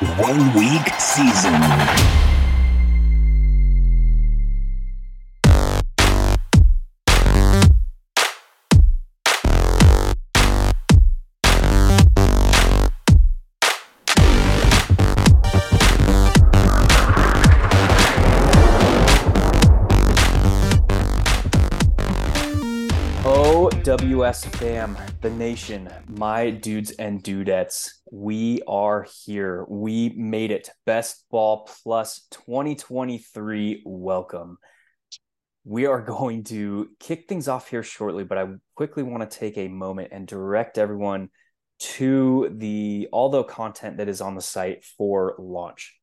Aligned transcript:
one 0.00 0.52
week 0.54 0.88
season. 0.98 1.54
WS 23.84 24.46
fam, 24.46 24.96
the 25.20 25.30
nation, 25.30 25.88
my 26.08 26.50
dudes 26.50 26.90
and 26.92 27.22
dudettes, 27.22 27.90
we 28.14 28.62
are 28.68 29.08
here. 29.24 29.66
We 29.68 30.10
made 30.10 30.52
it. 30.52 30.70
Best 30.86 31.24
Ball 31.32 31.68
Plus 31.82 32.28
2023. 32.30 33.82
Welcome. 33.84 34.58
We 35.64 35.86
are 35.86 36.00
going 36.16 36.44
to 36.44 36.90
kick 37.00 37.28
things 37.28 37.48
off 37.48 37.68
here 37.68 37.82
shortly, 37.82 38.22
but 38.22 38.38
I 38.38 38.46
quickly 38.76 39.02
want 39.02 39.28
to 39.28 39.38
take 39.38 39.58
a 39.58 39.66
moment 39.66 40.10
and 40.12 40.28
direct 40.28 40.78
everyone 40.78 41.30
to 41.80 42.54
the 42.56 43.08
all 43.10 43.30
the 43.30 43.42
content 43.42 43.96
that 43.96 44.08
is 44.08 44.20
on 44.20 44.36
the 44.36 44.42
site 44.42 44.84
for 44.84 45.34
launch. 45.40 45.96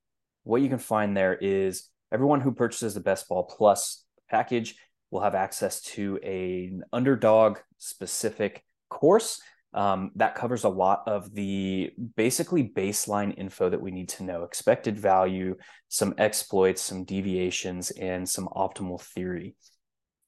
What 0.44 0.62
you 0.62 0.68
can 0.68 0.80
find 0.80 1.16
there 1.16 1.36
is 1.36 1.88
everyone 2.12 2.42
who 2.42 2.52
purchases 2.52 2.94
the 2.94 3.00
Best 3.00 3.30
Ball 3.30 3.44
Plus 3.44 4.04
package 4.30 4.76
will 5.12 5.22
have 5.22 5.34
access 5.34 5.82
to 5.82 6.18
an 6.18 6.84
underdog 6.92 7.60
specific 7.78 8.66
course 8.90 9.40
um, 9.74 10.12
that 10.16 10.36
covers 10.36 10.64
a 10.64 10.70
lot 10.70 11.04
of 11.08 11.34
the 11.34 11.92
basically 12.16 12.64
baseline 12.64 13.38
info 13.38 13.70
that 13.70 13.82
we 13.82 13.92
need 13.92 14.10
to 14.10 14.24
know 14.24 14.44
expected 14.44 15.00
value, 15.00 15.56
some 15.88 16.14
exploits, 16.18 16.82
some 16.82 17.06
deviations, 17.06 17.92
and 17.92 18.28
some 18.28 18.48
optimal 18.48 19.02
theory. 19.02 19.56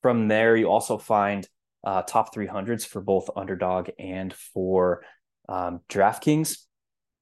From 0.02 0.28
there, 0.28 0.56
you 0.56 0.70
also 0.70 0.98
find 0.98 1.48
uh, 1.84 2.02
top 2.04 2.34
300s 2.34 2.86
for 2.86 3.02
both 3.02 3.30
underdog 3.36 3.90
and 4.00 4.34
for 4.34 5.04
um, 5.50 5.82
DraftKings. 5.90 6.58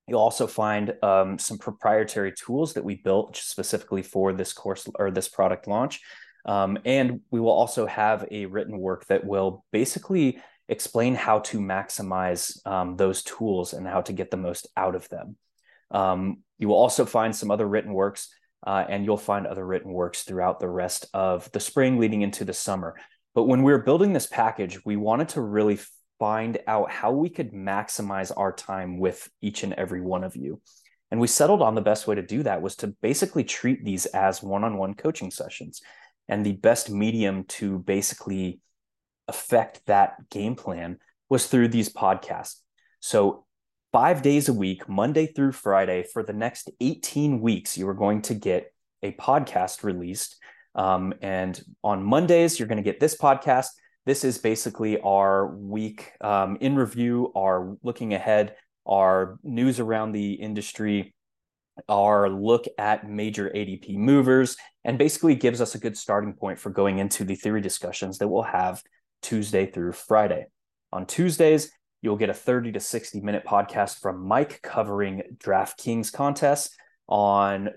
You'll 0.08 0.20
also 0.20 0.46
find 0.46 0.94
um, 1.02 1.40
some 1.40 1.58
proprietary 1.58 2.34
tools 2.34 2.74
that 2.74 2.84
we 2.84 2.96
built 2.96 3.38
specifically 3.38 4.04
for 4.04 4.34
this 4.34 4.54
course 4.54 4.88
or 4.96 5.10
this 5.10 5.28
product 5.28 5.68
launch 5.68 6.02
um, 6.46 6.80
and 6.86 7.22
we 7.30 7.40
will 7.40 7.52
also 7.52 7.86
have 7.86 8.26
a 8.32 8.46
written 8.48 8.78
work 8.78 9.06
that 9.08 9.26
will 9.26 9.66
basically 9.72 10.40
explain 10.72 11.16
how 11.16 11.40
to 11.40 11.60
maximize 11.60 12.66
um, 12.66 12.96
those 12.96 13.24
tools 13.24 13.74
and 13.74 13.86
how 13.86 14.02
to 14.02 14.14
get 14.14 14.32
the 14.32 14.38
most 14.38 14.68
out 14.78 14.96
of 14.96 15.08
them. 15.10 15.36
Um, 15.92 16.44
you 16.58 16.70
will 16.70 16.78
also 16.78 17.06
find 17.06 17.36
some 17.36 17.52
other 17.52 17.68
written 17.68 17.94
works, 17.94 18.34
uh, 18.66 18.86
and 18.88 19.04
you'll 19.04 19.18
find 19.18 19.46
other 19.46 19.66
written 19.66 19.92
works 19.92 20.24
throughout 20.24 20.62
the 20.62 20.70
rest 20.70 21.08
of 21.14 21.52
the 21.52 21.60
spring 21.60 22.00
leading 22.00 22.22
into 22.22 22.46
the 22.46 22.54
summer. 22.54 22.96
But 23.36 23.44
when 23.44 23.64
we 23.64 23.74
were 23.74 23.84
building 23.84 24.14
this 24.14 24.28
package, 24.28 24.84
we 24.86 24.96
wanted 24.96 25.30
to 25.30 25.42
really 25.42 25.78
find 26.20 26.58
out 26.68 26.90
how 26.90 27.12
we 27.12 27.30
could 27.30 27.52
maximize 27.52 28.32
our 28.36 28.54
time 28.54 28.98
with 28.98 29.30
each 29.42 29.64
and 29.64 29.74
every 29.74 30.02
one 30.02 30.24
of 30.24 30.38
you. 30.38 30.62
And 31.10 31.20
we 31.20 31.28
settled 31.28 31.62
on 31.62 31.76
the 31.76 31.82
best 31.82 32.08
way 32.08 32.16
to 32.16 32.22
do 32.22 32.44
that 32.44 32.62
was 32.62 32.78
to 32.78 32.96
basically 33.02 33.44
treat 33.44 33.84
these 33.84 34.06
as 34.06 34.42
one 34.42 34.64
on 34.64 34.78
one 34.78 34.94
coaching 34.94 35.32
sessions 35.32 35.82
and 36.30 36.46
the 36.46 36.54
best 36.54 36.90
medium 36.90 37.44
to 37.44 37.80
basically 37.80 38.62
affect 39.32 39.82
that 39.86 40.30
game 40.30 40.56
plan 40.56 41.00
was 41.30 41.48
through 41.48 41.70
these 41.70 41.88
podcasts. 41.88 42.58
So, 43.00 43.46
five 43.94 44.22
days 44.22 44.50
a 44.50 44.54
week, 44.54 44.90
Monday 44.90 45.28
through 45.28 45.54
Friday, 45.54 46.04
for 46.04 46.22
the 46.22 46.34
next 46.34 46.70
18 46.82 47.40
weeks, 47.40 47.78
you 47.78 47.88
are 47.88 47.94
going 47.94 48.22
to 48.24 48.34
get 48.34 48.74
a 49.02 49.14
podcast 49.14 49.84
released. 49.84 50.36
Um, 50.76 51.14
and 51.22 51.60
on 51.82 52.04
Mondays, 52.04 52.60
you're 52.60 52.68
going 52.68 52.84
to 52.84 52.92
get 52.92 53.00
this 53.00 53.18
podcast. 53.18 53.68
This 54.06 54.26
is 54.26 54.38
basically 54.38 55.00
our 55.00 55.48
week 55.48 56.12
um, 56.20 56.58
in 56.60 56.76
review, 56.76 57.32
our 57.34 57.78
looking 57.84 58.14
ahead, 58.14 58.56
our 58.86 59.38
news 59.44 59.80
around 59.80 60.12
the 60.12 60.34
industry, 60.34 61.16
our 61.88 62.30
look 62.30 62.66
at 62.78 63.10
major 63.10 63.50
ADP 63.50 63.96
movers 63.96 64.58
and 64.84 64.98
basically 64.98 65.36
gives 65.36 65.62
us 65.62 65.76
a 65.76 65.80
good 65.80 65.98
starting 65.98 66.34
point 66.34 66.60
for 66.60 66.70
going 66.70 67.00
into 67.00 67.24
the 67.24 67.36
theory 67.36 67.62
discussions 67.62 68.18
that 68.18 68.28
we'll 68.28 68.44
have 68.44 68.82
Tuesday 69.22 69.66
through 69.66 69.94
Friday. 69.94 70.48
On 70.92 71.06
Tuesdays, 71.06 71.72
you'll 72.02 72.18
get 72.18 72.30
a 72.30 72.34
30 72.34 72.74
to 72.74 72.80
60 72.80 73.22
minute 73.22 73.44
podcast 73.46 74.00
from 74.00 74.28
Mike 74.28 74.62
covering 74.62 75.22
DraftKings 75.38 76.12
contests. 76.12 76.76
On 77.08 77.70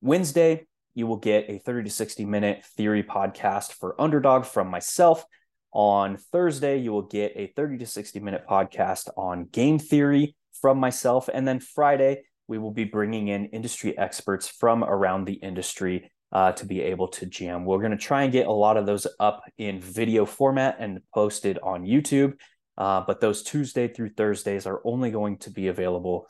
Wednesday, 0.00 0.66
you 0.94 1.06
will 1.06 1.16
get 1.16 1.48
a 1.48 1.58
30 1.58 1.84
to 1.88 1.94
60 1.94 2.24
minute 2.24 2.64
theory 2.76 3.02
podcast 3.02 3.72
for 3.72 4.00
Underdog 4.00 4.44
from 4.44 4.68
myself. 4.68 5.24
On 5.72 6.16
Thursday, 6.16 6.78
you 6.78 6.92
will 6.92 7.02
get 7.02 7.32
a 7.36 7.52
30 7.54 7.78
to 7.78 7.86
60 7.86 8.20
minute 8.20 8.44
podcast 8.48 9.08
on 9.16 9.44
game 9.44 9.78
theory 9.78 10.34
from 10.60 10.78
myself. 10.78 11.28
And 11.32 11.46
then 11.46 11.60
Friday, 11.60 12.24
we 12.48 12.58
will 12.58 12.70
be 12.70 12.84
bringing 12.84 13.28
in 13.28 13.46
industry 13.46 13.96
experts 13.96 14.48
from 14.48 14.82
around 14.82 15.26
the 15.26 15.34
industry 15.34 16.10
uh, 16.32 16.52
to 16.52 16.66
be 16.66 16.80
able 16.82 17.08
to 17.08 17.26
jam. 17.26 17.64
We're 17.64 17.78
going 17.78 17.92
to 17.92 17.96
try 17.96 18.24
and 18.24 18.32
get 18.32 18.46
a 18.46 18.52
lot 18.52 18.76
of 18.76 18.86
those 18.86 19.06
up 19.18 19.42
in 19.56 19.80
video 19.80 20.26
format 20.26 20.76
and 20.78 21.00
posted 21.14 21.58
on 21.62 21.84
YouTube. 21.84 22.34
Uh, 22.76 23.02
but 23.06 23.20
those 23.20 23.42
Tuesday 23.42 23.88
through 23.88 24.10
Thursdays 24.10 24.66
are 24.66 24.80
only 24.84 25.10
going 25.10 25.38
to 25.38 25.50
be 25.50 25.68
available 25.68 26.28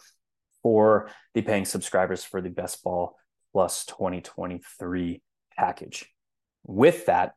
for 0.62 1.10
the 1.34 1.42
paying 1.42 1.64
subscribers 1.64 2.24
for 2.24 2.40
the 2.40 2.50
Best 2.50 2.82
Ball 2.82 3.16
Plus 3.52 3.84
2023 3.86 5.22
package. 5.56 6.06
With 6.64 7.06
that, 7.06 7.34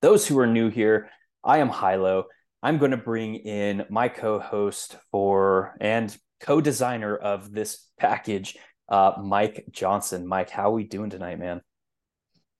those 0.00 0.26
who 0.26 0.38
are 0.38 0.46
new 0.46 0.70
here, 0.70 1.10
I 1.44 1.58
am 1.58 1.70
Hilow. 1.70 2.24
I'm 2.62 2.78
going 2.78 2.90
to 2.90 2.96
bring 2.96 3.36
in 3.36 3.84
my 3.90 4.08
co-host 4.08 4.96
for 5.10 5.76
and 5.80 6.14
co-designer 6.40 7.16
of 7.16 7.52
this 7.52 7.86
package, 7.98 8.56
uh, 8.88 9.12
Mike 9.22 9.66
Johnson. 9.70 10.26
Mike, 10.26 10.50
how 10.50 10.70
are 10.70 10.74
we 10.74 10.84
doing 10.84 11.10
tonight, 11.10 11.38
man? 11.38 11.60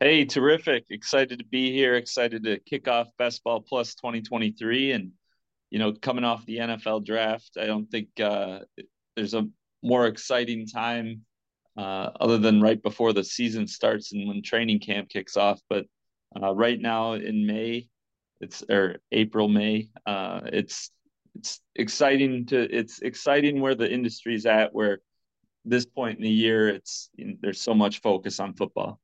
Hey, 0.02 0.24
terrific. 0.24 0.86
Excited 0.88 1.40
to 1.40 1.44
be 1.44 1.72
here. 1.72 1.94
Excited 1.94 2.44
to 2.44 2.58
kick 2.60 2.88
off 2.88 3.14
Best 3.18 3.44
Ball 3.44 3.60
Plus 3.60 3.94
2023. 3.96 4.92
And, 4.92 5.12
you 5.68 5.78
know, 5.78 5.92
coming 5.92 6.24
off 6.24 6.46
the 6.46 6.56
NFL 6.56 7.04
draft, 7.04 7.58
I 7.60 7.66
don't 7.66 7.84
think 7.90 8.08
uh, 8.18 8.60
there's 9.14 9.34
a 9.34 9.46
more 9.82 10.06
exciting 10.06 10.66
time 10.66 11.26
uh, 11.76 12.12
other 12.18 12.38
than 12.38 12.62
right 12.62 12.82
before 12.82 13.12
the 13.12 13.22
season 13.22 13.66
starts 13.66 14.14
and 14.14 14.26
when 14.26 14.42
training 14.42 14.80
camp 14.80 15.10
kicks 15.10 15.36
off. 15.36 15.60
But 15.68 15.84
uh, 16.34 16.54
right 16.54 16.80
now 16.80 17.12
in 17.12 17.46
May, 17.46 17.86
it's 18.40 18.64
or 18.70 19.00
April, 19.12 19.48
May, 19.48 19.90
uh, 20.06 20.40
it's 20.46 20.90
it's 21.34 21.60
exciting 21.74 22.46
to 22.46 22.58
it's 22.58 23.00
exciting 23.00 23.60
where 23.60 23.74
the 23.74 23.92
industry's 23.92 24.46
at 24.46 24.74
where 24.74 25.00
this 25.66 25.84
point 25.84 26.16
in 26.16 26.24
the 26.24 26.30
year 26.30 26.70
it's 26.70 27.10
there's 27.42 27.60
so 27.60 27.74
much 27.74 28.00
focus 28.00 28.40
on 28.40 28.54
football 28.54 28.98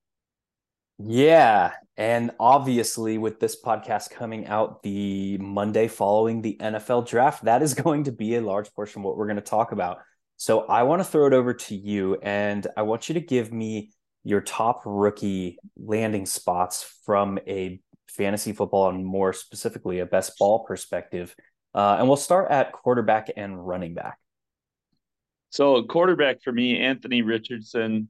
yeah 0.98 1.72
and 1.96 2.30
obviously 2.40 3.18
with 3.18 3.38
this 3.38 3.60
podcast 3.60 4.10
coming 4.10 4.46
out 4.46 4.82
the 4.82 5.36
monday 5.38 5.88
following 5.88 6.42
the 6.42 6.56
nfl 6.60 7.06
draft 7.06 7.44
that 7.44 7.62
is 7.62 7.74
going 7.82 8.04
to 8.04 8.12
be 8.12 8.36
a 8.36 8.40
large 8.40 8.72
portion 8.74 9.00
of 9.00 9.04
what 9.04 9.16
we're 9.16 9.26
going 9.26 9.36
to 9.36 9.42
talk 9.42 9.72
about 9.72 9.98
so 10.36 10.60
i 10.66 10.82
want 10.82 11.00
to 11.00 11.04
throw 11.04 11.26
it 11.26 11.32
over 11.32 11.52
to 11.52 11.74
you 11.74 12.16
and 12.22 12.66
i 12.76 12.82
want 12.82 13.08
you 13.08 13.14
to 13.14 13.20
give 13.20 13.52
me 13.52 13.90
your 14.24 14.40
top 14.40 14.82
rookie 14.84 15.58
landing 15.76 16.26
spots 16.26 16.82
from 17.04 17.38
a 17.46 17.80
fantasy 18.08 18.52
football 18.52 18.88
and 18.88 19.04
more 19.04 19.32
specifically 19.32 19.98
a 19.98 20.06
best 20.06 20.38
ball 20.38 20.64
perspective 20.64 21.34
uh, 21.76 21.96
and 21.98 22.08
we'll 22.08 22.16
start 22.16 22.50
at 22.50 22.72
quarterback 22.72 23.30
and 23.36 23.66
running 23.66 23.92
back. 23.92 24.18
So, 25.50 25.82
quarterback 25.82 26.42
for 26.42 26.50
me, 26.50 26.80
Anthony 26.80 27.20
Richardson, 27.20 28.08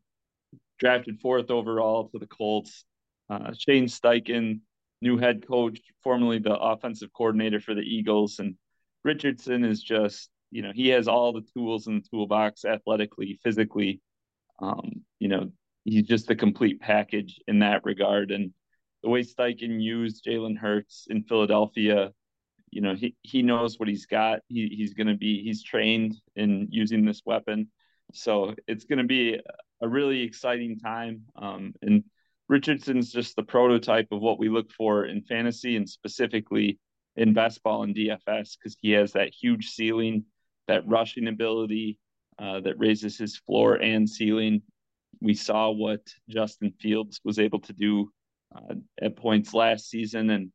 drafted 0.78 1.20
fourth 1.20 1.50
overall 1.50 2.08
to 2.08 2.19
the 2.19 2.26
Colts. 2.26 2.84
Uh, 3.28 3.52
Shane 3.58 3.87
Steichen, 3.87 4.61
new 5.02 5.17
head 5.19 5.46
coach, 5.46 5.81
formerly 6.02 6.38
the 6.38 6.56
offensive 6.56 7.11
coordinator 7.12 7.61
for 7.61 7.75
the 7.75 7.82
Eagles. 7.82 8.38
And 8.38 8.55
Richardson 9.05 9.64
is 9.64 9.82
just, 9.82 10.31
you 10.50 10.62
know, 10.62 10.73
he 10.75 10.88
has 10.88 11.08
all 11.08 11.32
the 11.32 11.46
tools 11.55 11.87
in 11.87 11.96
the 11.96 12.08
toolbox 12.08 12.64
athletically, 12.64 13.38
physically. 13.43 14.00
Um, 14.61 15.05
you 15.19 15.28
know, 15.28 15.50
he's 15.84 16.06
just 16.06 16.31
a 16.31 16.37
complete 16.37 16.81
package 16.81 17.40
in 17.46 17.61
that 17.61 17.84
regard. 17.84 18.31
And 18.31 18.52
the 19.02 19.11
way 19.11 19.23
Steichen 19.23 19.82
used 19.82 20.25
Jalen 20.25 20.56
Hurts 20.56 21.06
in 21.11 21.25
Philadelphia 21.25 22.12
you 22.70 22.82
know 22.82 22.94
he 22.94 23.17
he 23.23 23.43
knows 23.43 23.78
what 23.78 23.88
he's 23.88 24.06
got. 24.06 24.40
He 24.49 24.69
he's 24.69 24.94
going 24.94 25.06
to 25.06 25.17
be 25.17 25.43
he's 25.43 25.62
trained 25.62 26.17
in 26.34 26.69
using 26.70 27.05
this 27.05 27.23
weapon, 27.25 27.69
so 28.12 28.55
it's 28.67 28.84
going 28.84 28.99
to 28.99 29.05
be 29.05 29.40
a 29.81 29.88
really 29.88 30.23
exciting 30.23 30.78
time. 30.78 31.23
Um, 31.37 31.75
and 31.82 32.05
Richardson's 32.49 33.12
just 33.12 33.37
the 33.37 33.43
prototype 33.43 34.08
of 34.12 34.20
what 34.20 34.38
we 34.38 34.49
look 34.49 34.73
for 34.73 35.05
in 35.05 35.23
fantasy 35.23 35.76
and 35.76 35.88
specifically 35.88 36.78
in 37.17 37.32
best 37.34 37.62
ball 37.62 37.82
and 37.82 37.94
DFS 37.94 38.56
because 38.56 38.76
he 38.81 38.93
has 38.93 39.12
that 39.12 39.34
huge 39.34 39.70
ceiling, 39.70 40.25
that 40.69 40.87
rushing 40.87 41.28
ability, 41.28 41.99
uh, 42.38 42.61
that 42.61 42.78
raises 42.78 43.17
his 43.17 43.37
floor 43.38 43.75
and 43.75 44.08
ceiling. 44.08 44.62
We 45.20 45.34
saw 45.34 45.70
what 45.70 46.02
Justin 46.28 46.73
Fields 46.81 47.20
was 47.25 47.38
able 47.38 47.61
to 47.61 47.73
do 47.73 48.11
uh, 48.55 48.75
at 49.00 49.17
points 49.17 49.55
last 49.55 49.88
season, 49.88 50.31
and 50.31 50.52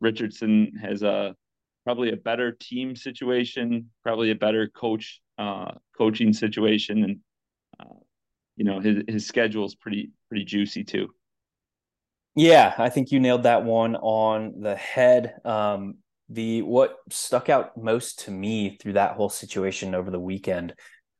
Richardson 0.00 0.72
has 0.82 1.02
a 1.02 1.34
probably 1.84 2.12
a 2.12 2.16
better 2.16 2.52
team 2.52 2.94
situation, 2.94 3.90
probably 4.02 4.30
a 4.30 4.36
better 4.36 4.68
coach 4.68 5.20
uh, 5.38 5.72
coaching 5.96 6.32
situation, 6.32 7.02
and 7.04 7.18
you 8.62 8.68
know 8.68 8.78
his 8.78 9.02
his 9.08 9.26
schedule 9.26 9.64
is 9.64 9.74
pretty 9.74 10.12
pretty 10.28 10.44
juicy 10.44 10.84
too. 10.84 11.08
Yeah, 12.36 12.72
I 12.78 12.90
think 12.90 13.10
you 13.10 13.18
nailed 13.18 13.42
that 13.42 13.64
one 13.64 13.96
on 13.96 14.60
the 14.60 14.76
head. 14.76 15.34
Um, 15.44 15.96
the 16.28 16.62
what 16.62 16.94
stuck 17.10 17.48
out 17.48 17.76
most 17.76 18.20
to 18.20 18.30
me 18.30 18.78
through 18.80 18.92
that 18.92 19.16
whole 19.16 19.28
situation 19.28 19.96
over 19.96 20.12
the 20.12 20.20
weekend 20.20 20.74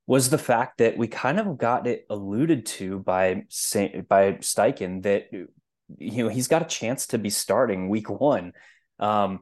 was 0.07 0.31
the 0.31 0.39
fact 0.39 0.79
that 0.79 0.97
we 0.97 1.09
kind 1.09 1.41
of 1.41 1.59
got 1.59 1.89
it 1.89 2.07
alluded 2.09 2.65
to 2.67 3.01
by 3.01 3.43
by 4.09 4.35
Steichen 4.35 5.03
that 5.03 5.25
you 5.33 6.23
know 6.23 6.29
he's 6.29 6.47
got 6.47 6.63
a 6.63 6.67
chance 6.67 7.09
to 7.09 7.19
be 7.19 7.31
starting 7.31 7.89
week 7.89 8.09
one. 8.09 8.53
Um, 9.01 9.41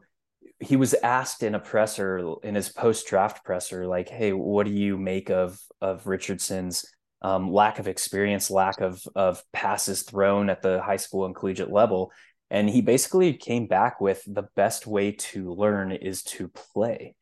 he 0.59 0.77
was 0.77 0.95
asked 0.95 1.43
in 1.43 1.55
a 1.55 1.61
presser 1.61 2.35
in 2.43 2.55
his 2.55 2.71
post 2.71 3.07
draft 3.09 3.45
presser, 3.45 3.87
like, 3.87 4.09
"Hey, 4.09 4.33
what 4.33 4.65
do 4.65 4.73
you 4.73 4.97
make 4.97 5.29
of 5.29 5.61
of 5.83 6.07
Richardson's 6.07 6.87
um, 7.23 7.53
lack 7.53 7.79
of 7.79 7.89
experience, 7.89 8.51
lack 8.51 8.81
of 8.81 9.03
of 9.15 9.43
passes 9.53 10.03
thrown 10.03 10.51
at 10.51 10.63
the 10.63 10.81
high 10.81 10.97
school 10.97 11.27
and 11.27 11.35
collegiate 11.35 11.71
level?" 11.71 12.13
And 12.51 12.69
he 12.69 12.81
basically 12.83 13.35
came 13.35 13.67
back 13.67 14.01
with 14.01 14.23
the 14.27 14.49
best 14.57 14.87
way 14.87 15.13
to 15.13 15.53
learn 15.55 15.93
is 15.93 16.23
to 16.25 16.49
play. 16.49 17.15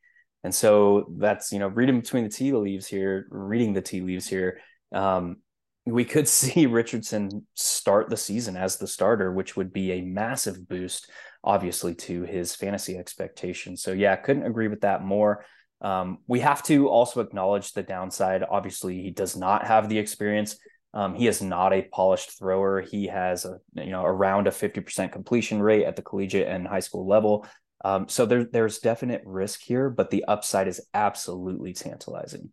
And 0.43 0.55
so 0.55 1.13
that's 1.17 1.51
you 1.51 1.59
know 1.59 1.67
reading 1.67 1.99
between 1.99 2.23
the 2.23 2.29
tea 2.29 2.53
leaves 2.53 2.87
here, 2.87 3.27
reading 3.29 3.73
the 3.73 3.81
tea 3.81 4.01
leaves 4.01 4.27
here. 4.27 4.59
Um, 4.91 5.37
we 5.85 6.05
could 6.05 6.27
see 6.39 6.65
Richardson 6.65 7.45
start 7.55 8.09
the 8.09 8.17
season 8.17 8.57
as 8.57 8.77
the 8.77 8.87
starter, 8.87 9.31
which 9.31 9.55
would 9.55 9.73
be 9.73 9.93
a 9.93 10.01
massive 10.01 10.67
boost 10.67 11.09
obviously 11.43 11.95
to 11.95 12.23
his 12.23 12.55
fantasy 12.55 12.97
expectations. 12.97 13.81
So 13.81 13.91
yeah, 13.91 14.15
couldn't 14.15 14.45
agree 14.45 14.67
with 14.67 14.81
that 14.81 15.03
more. 15.03 15.45
Um, 15.81 16.19
we 16.27 16.41
have 16.41 16.61
to 16.63 16.89
also 16.89 17.21
acknowledge 17.21 17.73
the 17.73 17.83
downside. 17.83 18.43
Obviously, 18.49 19.01
he 19.01 19.11
does 19.11 19.37
not 19.37 19.65
have 19.65 19.89
the 19.89 19.97
experience. 19.97 20.57
Um, 20.93 21.13
he 21.15 21.27
is 21.27 21.41
not 21.41 21.71
a 21.71 21.83
polished 21.83 22.37
thrower. 22.37 22.81
He 22.81 23.07
has 23.07 23.45
a 23.45 23.59
you 23.75 23.91
know 23.91 24.03
around 24.03 24.47
a 24.47 24.51
fifty 24.51 24.81
percent 24.81 25.11
completion 25.11 25.61
rate 25.61 25.85
at 25.85 25.95
the 25.95 26.01
collegiate 26.01 26.47
and 26.47 26.67
high 26.67 26.79
school 26.79 27.07
level. 27.07 27.45
Um, 27.85 28.09
so 28.09 28.25
there, 28.25 28.43
there's 28.43 28.79
definite 28.79 29.21
risk 29.25 29.61
here, 29.61 29.89
but 29.89 30.09
the 30.09 30.25
upside 30.25 30.67
is 30.67 30.81
absolutely 30.93 31.73
tantalizing. 31.73 32.51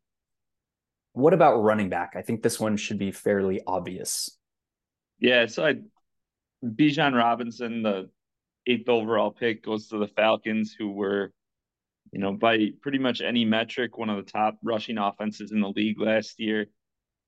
What 1.14 1.32
about 1.32 1.62
running 1.62 1.88
back? 1.88 2.12
I 2.14 2.22
think 2.22 2.42
this 2.42 2.60
one 2.60 2.76
should 2.76 2.98
be 2.98 3.10
fairly 3.10 3.60
obvious. 3.66 4.38
Yeah, 5.18 5.46
so 5.46 5.64
I 5.66 5.76
Bijan 6.64 7.14
Robinson, 7.14 7.82
the 7.82 8.10
eighth 8.66 8.88
overall 8.88 9.30
pick 9.30 9.64
goes 9.64 9.88
to 9.88 9.98
the 9.98 10.08
Falcons, 10.08 10.74
who 10.78 10.92
were, 10.92 11.32
you 12.16 12.22
know, 12.22 12.32
by 12.32 12.70
pretty 12.80 12.96
much 12.98 13.20
any 13.20 13.44
metric, 13.44 13.98
one 13.98 14.08
of 14.08 14.16
the 14.16 14.32
top 14.32 14.56
rushing 14.62 14.96
offenses 14.96 15.52
in 15.52 15.60
the 15.60 15.68
league 15.68 16.00
last 16.00 16.40
year. 16.40 16.64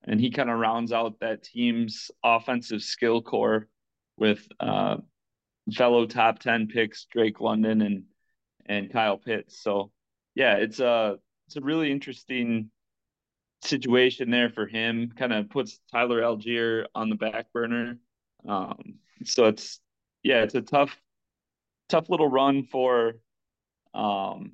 And 0.05 0.19
he 0.19 0.31
kind 0.31 0.49
of 0.49 0.59
rounds 0.59 0.93
out 0.93 1.21
that 1.21 1.43
team's 1.43 2.11
offensive 2.25 2.83
skill 2.83 3.21
core 3.21 3.69
with 4.17 4.49
uh, 4.61 4.97
fellow 5.75 6.07
top 6.07 6.39
10 6.39 6.69
picks, 6.69 7.05
Drake 7.05 7.39
London 7.39 7.83
and 7.83 8.05
and 8.65 8.91
Kyle 8.91 9.19
Pitts. 9.19 9.63
So 9.63 9.93
yeah, 10.35 10.55
it's 10.55 10.81
a 10.81 11.19
it's 11.47 11.57
a 11.57 11.61
really 11.61 11.93
interesting 11.93 12.71
situation 13.63 14.31
there 14.31 14.49
for 14.49 14.67
him. 14.67 15.13
Kind 15.15 15.35
of 15.35 15.51
puts 15.51 15.81
Tyler 15.93 16.23
Allgeier 16.23 16.87
on 16.95 17.11
the 17.11 17.17
back 17.17 17.53
burner. 17.53 17.99
Um, 18.49 18.95
so 19.23 19.45
it's 19.45 19.81
yeah, 20.23 20.45
it's 20.45 20.55
a 20.55 20.63
tough 20.63 20.97
tough 21.91 22.09
little 22.09 22.31
run 22.31 22.63
for 22.63 23.17
um 23.93 24.53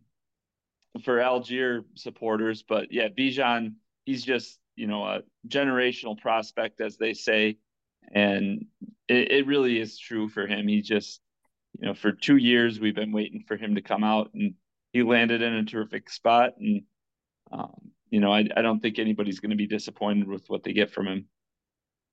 for 1.03 1.19
Allgeier 1.19 1.85
supporters. 1.95 2.63
But 2.63 2.93
yeah, 2.93 3.09
Bijan, 3.09 3.75
he's 4.05 4.25
just, 4.25 4.59
you 4.77 4.87
know, 4.87 5.05
a 5.05 5.23
generational 5.49 6.19
prospect, 6.19 6.81
as 6.81 6.97
they 6.97 7.15
say. 7.15 7.59
And 8.13 8.67
it, 9.09 9.33
it 9.33 9.47
really 9.47 9.81
is 9.81 9.99
true 9.99 10.29
for 10.29 10.47
him. 10.47 10.69
He 10.69 10.83
just, 10.83 11.21
you 11.81 11.87
know, 11.87 11.95
for 11.95 12.13
two 12.13 12.37
years 12.37 12.79
we've 12.79 12.95
been 12.95 13.13
waiting 13.13 13.45
for 13.47 13.57
him 13.57 13.75
to 13.75 13.83
come 13.83 14.05
out 14.05 14.31
and 14.35 14.55
he 14.93 15.03
landed 15.03 15.43
in 15.43 15.55
a 15.55 15.65
terrific 15.65 16.11
spot. 16.11 16.55
And 16.59 16.83
um, 17.51 17.91
you 18.11 18.21
know, 18.21 18.33
I, 18.33 18.45
I 18.57 18.63
don't 18.63 18.81
think 18.81 18.99
anybody's 18.99 19.41
going 19.41 19.51
to 19.51 19.57
be 19.57 19.67
disappointed 19.67 20.29
with 20.29 20.49
what 20.49 20.63
they 20.63 20.73
get 20.73 20.93
from 20.93 21.09
him. 21.09 21.27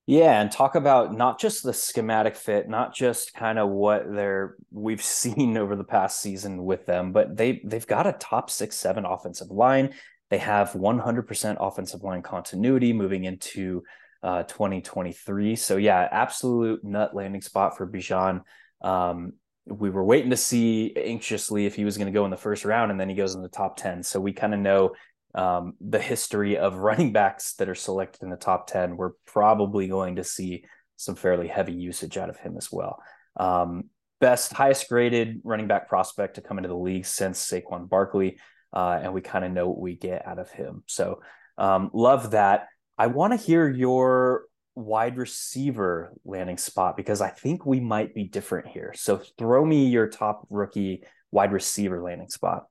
Yeah, 0.08 0.42
and 0.42 0.52
talk 0.52 0.76
about 0.76 1.14
not 1.14 1.40
just 1.40 1.64
the 1.64 1.74
schematic 1.74 2.36
fit, 2.36 2.68
not 2.68 2.94
just 2.94 3.34
kind 3.34 3.60
of 3.60 3.70
what 3.70 4.12
they're 4.12 4.56
we've 4.72 5.04
seen 5.04 5.58
over 5.58 5.76
the 5.76 5.84
past 5.84 6.22
season 6.22 6.64
with 6.64 6.86
them, 6.86 7.12
but 7.12 7.36
they 7.38 7.62
they've 7.64 7.88
got 7.88 8.08
a 8.08 8.14
top 8.14 8.50
six, 8.50 8.76
seven 8.76 9.06
offensive 9.06 9.52
line. 9.52 9.94
They 10.30 10.38
have 10.38 10.72
100% 10.72 11.58
offensive 11.60 12.04
line 12.04 12.22
continuity 12.22 12.94
moving 12.94 13.26
into 13.26 13.84
uh, 14.24 14.44
2023. 14.44 15.58
So 15.58 15.76
yeah, 15.76 16.08
absolute 16.10 16.84
nut 16.86 17.14
landing 17.14 17.42
spot 17.42 17.76
for 17.76 17.86
Bijan. 17.86 18.44
Um, 18.82 19.34
we 19.66 19.90
were 19.90 20.04
waiting 20.04 20.32
to 20.32 20.38
see 20.38 20.94
anxiously 20.96 21.66
if 21.66 21.76
he 21.76 21.84
was 21.86 21.98
going 21.98 22.08
to 22.08 22.18
go 22.18 22.24
in 22.26 22.32
the 22.32 22.38
first 22.38 22.66
round, 22.66 22.92
and 22.92 23.00
then 23.00 23.10
he 23.10 23.16
goes 23.16 23.36
in 23.36 23.42
the 23.42 23.50
top 23.50 23.78
10. 23.78 24.04
So 24.04 24.20
we 24.20 24.32
kind 24.32 24.54
of 24.54 24.60
know 24.60 24.92
um, 25.36 25.74
the 25.80 26.00
history 26.00 26.58
of 26.58 26.76
running 26.78 27.12
backs 27.12 27.54
that 27.56 27.70
are 27.70 27.76
selected 27.76 28.24
in 28.24 28.30
the 28.30 28.38
top 28.38 28.68
10, 28.68 28.98
we're 28.98 29.14
probably 29.26 29.88
going 29.88 30.18
to 30.18 30.24
see 30.24 30.66
some 30.98 31.16
fairly 31.16 31.48
heavy 31.48 31.74
usage 31.74 32.18
out 32.18 32.30
of 32.30 32.38
him 32.38 32.56
as 32.58 32.72
well. 32.72 33.02
Um, 33.38 33.86
best, 34.20 34.54
highest 34.54 34.88
graded 34.88 35.42
running 35.44 35.68
back 35.68 35.90
prospect 35.90 36.36
to 36.36 36.42
come 36.42 36.58
into 36.58 36.70
the 36.70 36.76
league 36.76 37.06
since 37.06 37.44
Saquon 37.50 37.90
Barkley. 37.90 38.40
Uh, 38.74 39.00
and 39.02 39.14
we 39.14 39.22
kind 39.22 39.44
of 39.44 39.52
know 39.52 39.68
what 39.68 39.80
we 39.80 39.96
get 39.96 40.26
out 40.26 40.40
of 40.40 40.50
him. 40.52 40.84
So 40.88 41.22
um, 41.58 41.90
love 41.94 42.32
that. 42.32 42.68
I 42.98 43.08
want 43.08 43.34
to 43.34 43.38
hear 43.38 43.68
your 43.68 44.46
wide 44.76 45.18
receiver 45.18 46.14
landing 46.24 46.58
spot 46.58 46.96
because 46.96 47.20
I 47.20 47.30
think 47.30 47.66
we 47.66 47.80
might 47.80 48.14
be 48.14 48.24
different 48.24 48.68
here. 48.68 48.94
So 48.96 49.22
throw 49.38 49.66
me 49.66 49.88
your 49.88 50.08
top 50.08 50.48
rookie 50.50 51.04
wide 51.32 51.52
receiver 51.52 52.02
landing 52.02 52.30
spot. 52.30 52.68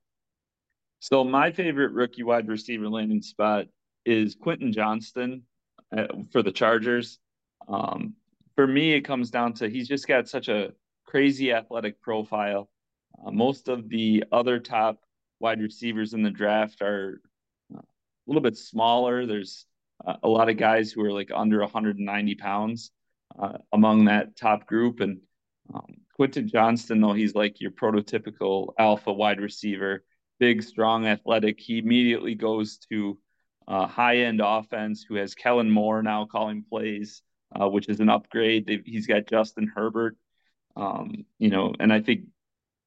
So 1.00 1.25
my 1.25 1.50
favorite 1.50 1.93
rookie 1.93 2.23
wide 2.23 2.47
receiver 2.47 2.88
landing 2.88 3.23
spot 3.23 3.67
is 4.05 4.35
Quentin 4.35 4.70
Johnston 4.70 5.44
uh, 5.97 6.08
for 6.31 6.43
the 6.43 6.52
Chargers. 6.52 7.19
Um, 7.69 8.15
for 8.55 8.67
me, 8.67 8.93
it 8.93 9.01
comes 9.01 9.31
down 9.31 9.55
to 9.55 9.69
he's 9.70 9.89
just 9.89 10.06
got 10.06 10.29
such 10.29 10.48
a 10.48 10.72
crazy 11.06 11.53
athletic 11.53 12.03
profile. 12.03 12.69
Uh, 13.24 13.31
most 13.31 13.69
of 13.69 13.89
the 13.89 14.24
other 14.31 14.58
top 14.58 15.01
wide 15.41 15.63
receivers 15.63 16.13
in 16.13 16.22
the 16.22 16.31
draft 16.31 16.82
are 16.82 17.22
uh, 17.74 17.79
a 17.79 18.27
little 18.27 18.43
bit 18.43 18.58
smaller. 18.58 19.24
There's 19.24 19.65
uh, 20.06 20.17
a 20.22 20.29
lot 20.29 20.51
of 20.51 20.58
guys 20.58 20.93
who 20.93 21.03
are 21.03 21.13
like 21.13 21.31
under 21.34 21.60
190 21.60 22.34
pounds 22.34 22.91
uh, 23.39 23.56
among 23.72 24.05
that 24.05 24.36
top 24.36 24.67
group. 24.67 25.01
And 25.01 25.20
um, 25.72 25.96
Quentin 26.15 26.46
Johnston, 26.46 27.01
though, 27.01 27.15
he's 27.15 27.34
like 27.34 27.58
your 27.58 27.70
prototypical 27.70 28.74
alpha 28.79 29.15
wide 29.15 29.41
receiver 29.41 30.05
big, 30.41 30.63
strong, 30.65 31.06
athletic. 31.06 31.61
He 31.61 31.79
immediately 31.79 32.35
goes 32.35 32.79
to 32.91 33.19
uh, 33.69 33.87
high 33.87 34.19
end 34.19 34.41
offense 34.43 35.05
who 35.09 35.15
has 35.15 35.37
Kellen 35.37 35.70
Moore 35.70 36.03
now 36.03 36.25
calling 36.25 36.65
plays, 36.69 37.23
uh, 37.55 37.69
which 37.69 37.89
is 37.89 38.01
an 38.01 38.09
upgrade. 38.09 38.82
He's 38.85 39.06
got 39.06 39.29
Justin 39.29 39.70
Herbert, 39.73 40.17
um, 40.75 41.25
you 41.39 41.51
know, 41.51 41.75
and 41.79 41.93
I 41.93 42.01
think 42.01 42.23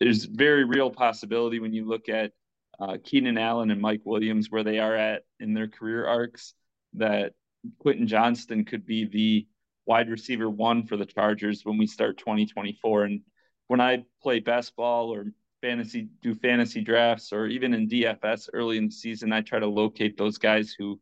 there's 0.01 0.25
very 0.25 0.65
real 0.65 0.89
possibility 0.89 1.59
when 1.59 1.73
you 1.73 1.87
look 1.87 2.09
at 2.09 2.33
uh, 2.79 2.97
Keenan 3.01 3.37
Allen 3.37 3.71
and 3.71 3.79
Mike 3.79 4.01
Williams 4.03 4.49
where 4.49 4.63
they 4.63 4.79
are 4.79 4.95
at 4.95 5.21
in 5.39 5.53
their 5.53 5.67
career 5.67 6.05
arcs 6.05 6.55
that 6.95 7.33
Quentin 7.79 8.07
Johnston 8.07 8.65
could 8.65 8.85
be 8.85 9.05
the 9.05 9.47
wide 9.85 10.09
receiver 10.09 10.49
one 10.49 10.85
for 10.85 10.97
the 10.97 11.05
Chargers 11.05 11.63
when 11.63 11.77
we 11.77 11.87
start 11.87 12.17
2024. 12.17 13.03
And 13.03 13.21
when 13.67 13.79
I 13.79 14.03
play 14.21 14.39
best 14.39 14.75
ball 14.75 15.13
or 15.13 15.27
fantasy 15.63 16.09
do 16.21 16.35
fantasy 16.35 16.81
drafts 16.81 17.31
or 17.31 17.47
even 17.47 17.73
in 17.73 17.87
DFS 17.87 18.49
early 18.53 18.77
in 18.77 18.87
the 18.87 18.91
season, 18.91 19.31
I 19.31 19.41
try 19.41 19.59
to 19.59 19.67
locate 19.67 20.17
those 20.17 20.37
guys 20.37 20.75
who 20.77 20.99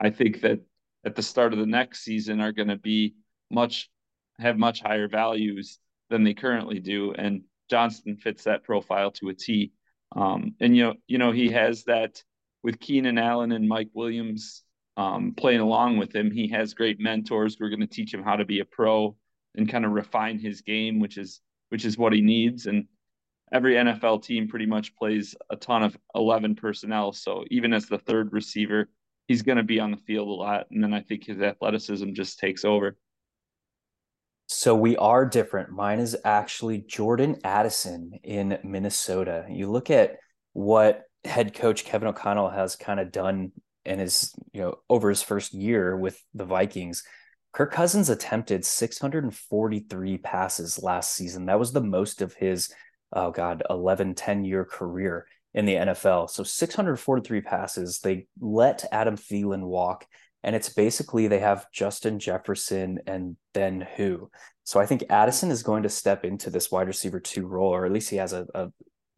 I 0.00 0.10
think 0.10 0.40
that 0.40 0.58
at 1.06 1.14
the 1.14 1.22
start 1.22 1.52
of 1.52 1.60
the 1.60 1.66
next 1.66 2.02
season 2.02 2.40
are 2.40 2.52
going 2.52 2.68
to 2.68 2.76
be 2.76 3.14
much 3.50 3.88
have 4.40 4.58
much 4.58 4.82
higher 4.82 5.06
values 5.06 5.78
than 6.08 6.24
they 6.24 6.34
currently 6.34 6.80
do. 6.80 7.12
And 7.12 7.42
Johnston 7.70 8.16
fits 8.16 8.44
that 8.44 8.64
profile 8.64 9.12
to 9.12 9.28
a 9.28 9.34
T. 9.34 9.72
Um, 10.16 10.56
and 10.60 10.76
you 10.76 10.84
know, 10.84 10.94
you 11.06 11.18
know, 11.18 11.30
he 11.30 11.50
has 11.50 11.84
that 11.84 12.22
with 12.64 12.80
Keenan 12.80 13.16
Allen 13.16 13.52
and 13.52 13.68
Mike 13.68 13.90
Williams 13.94 14.64
um, 14.96 15.34
playing 15.36 15.60
along 15.60 15.98
with 15.98 16.14
him. 16.14 16.32
He 16.32 16.48
has 16.48 16.74
great 16.74 16.98
mentors 16.98 17.54
who 17.54 17.64
are 17.64 17.70
going 17.70 17.80
to 17.80 17.86
teach 17.86 18.12
him 18.12 18.24
how 18.24 18.34
to 18.34 18.44
be 18.44 18.58
a 18.58 18.64
pro 18.64 19.16
and 19.54 19.68
kind 19.68 19.84
of 19.84 19.92
refine 19.92 20.40
his 20.40 20.62
game, 20.62 20.98
which 20.98 21.16
is 21.16 21.40
which 21.68 21.84
is 21.84 21.96
what 21.96 22.12
he 22.12 22.20
needs. 22.20 22.66
And 22.66 22.86
every 23.52 23.74
NFL 23.74 24.22
team 24.22 24.48
pretty 24.48 24.66
much 24.66 24.94
plays 24.96 25.34
a 25.50 25.56
ton 25.56 25.82
of 25.82 25.96
11 26.14 26.54
personnel. 26.54 27.12
So 27.12 27.44
even 27.50 27.72
as 27.72 27.86
the 27.86 27.98
third 27.98 28.32
receiver, 28.32 28.88
he's 29.28 29.42
going 29.42 29.58
to 29.58 29.64
be 29.64 29.80
on 29.80 29.90
the 29.90 29.96
field 29.96 30.28
a 30.28 30.32
lot. 30.32 30.66
And 30.70 30.82
then 30.82 30.92
I 30.92 31.00
think 31.00 31.24
his 31.24 31.40
athleticism 31.40 32.12
just 32.12 32.38
takes 32.38 32.64
over. 32.64 32.96
So 34.46 34.74
we 34.74 34.96
are 34.96 35.24
different. 35.26 35.70
Mine 35.70 36.00
is 36.00 36.16
actually 36.24 36.78
Jordan 36.78 37.38
Addison 37.44 38.18
in 38.24 38.58
Minnesota. 38.64 39.46
You 39.48 39.70
look 39.70 39.90
at 39.90 40.16
what 40.52 41.04
head 41.24 41.54
coach 41.54 41.84
Kevin 41.84 42.08
O'Connell 42.08 42.50
has 42.50 42.74
kind 42.74 42.98
of 42.98 43.12
done 43.12 43.52
in 43.84 44.00
his, 44.00 44.34
you 44.52 44.60
know, 44.60 44.74
over 44.88 45.08
his 45.08 45.22
first 45.22 45.54
year 45.54 45.96
with 45.96 46.20
the 46.34 46.44
Vikings. 46.44 47.04
Kirk 47.52 47.72
Cousins 47.72 48.10
attempted 48.10 48.64
643 48.64 50.18
passes 50.18 50.82
last 50.82 51.14
season. 51.14 51.46
That 51.46 51.58
was 51.58 51.72
the 51.72 51.80
most 51.80 52.22
of 52.22 52.34
his, 52.34 52.72
oh 53.12 53.30
God, 53.30 53.62
11, 53.68 54.14
10 54.14 54.44
year 54.44 54.64
career 54.64 55.26
in 55.54 55.64
the 55.64 55.74
NFL. 55.74 56.30
So 56.30 56.42
643 56.42 57.40
passes. 57.40 58.00
They 58.00 58.26
let 58.40 58.84
Adam 58.92 59.16
Thielen 59.16 59.62
walk 59.62 60.06
and 60.42 60.56
it's 60.56 60.70
basically 60.70 61.26
they 61.26 61.40
have 61.40 61.70
Justin 61.70 62.18
Jefferson 62.18 63.00
and 63.06 63.36
then 63.52 63.86
who. 63.96 64.30
So 64.64 64.80
I 64.80 64.86
think 64.86 65.04
Addison 65.10 65.50
is 65.50 65.62
going 65.62 65.82
to 65.82 65.88
step 65.88 66.24
into 66.24 66.50
this 66.50 66.70
wide 66.70 66.86
receiver 66.86 67.20
two 67.20 67.46
role, 67.46 67.74
or 67.74 67.84
at 67.84 67.92
least 67.92 68.10
he 68.10 68.16
has 68.16 68.32
a, 68.32 68.46
a 68.54 68.68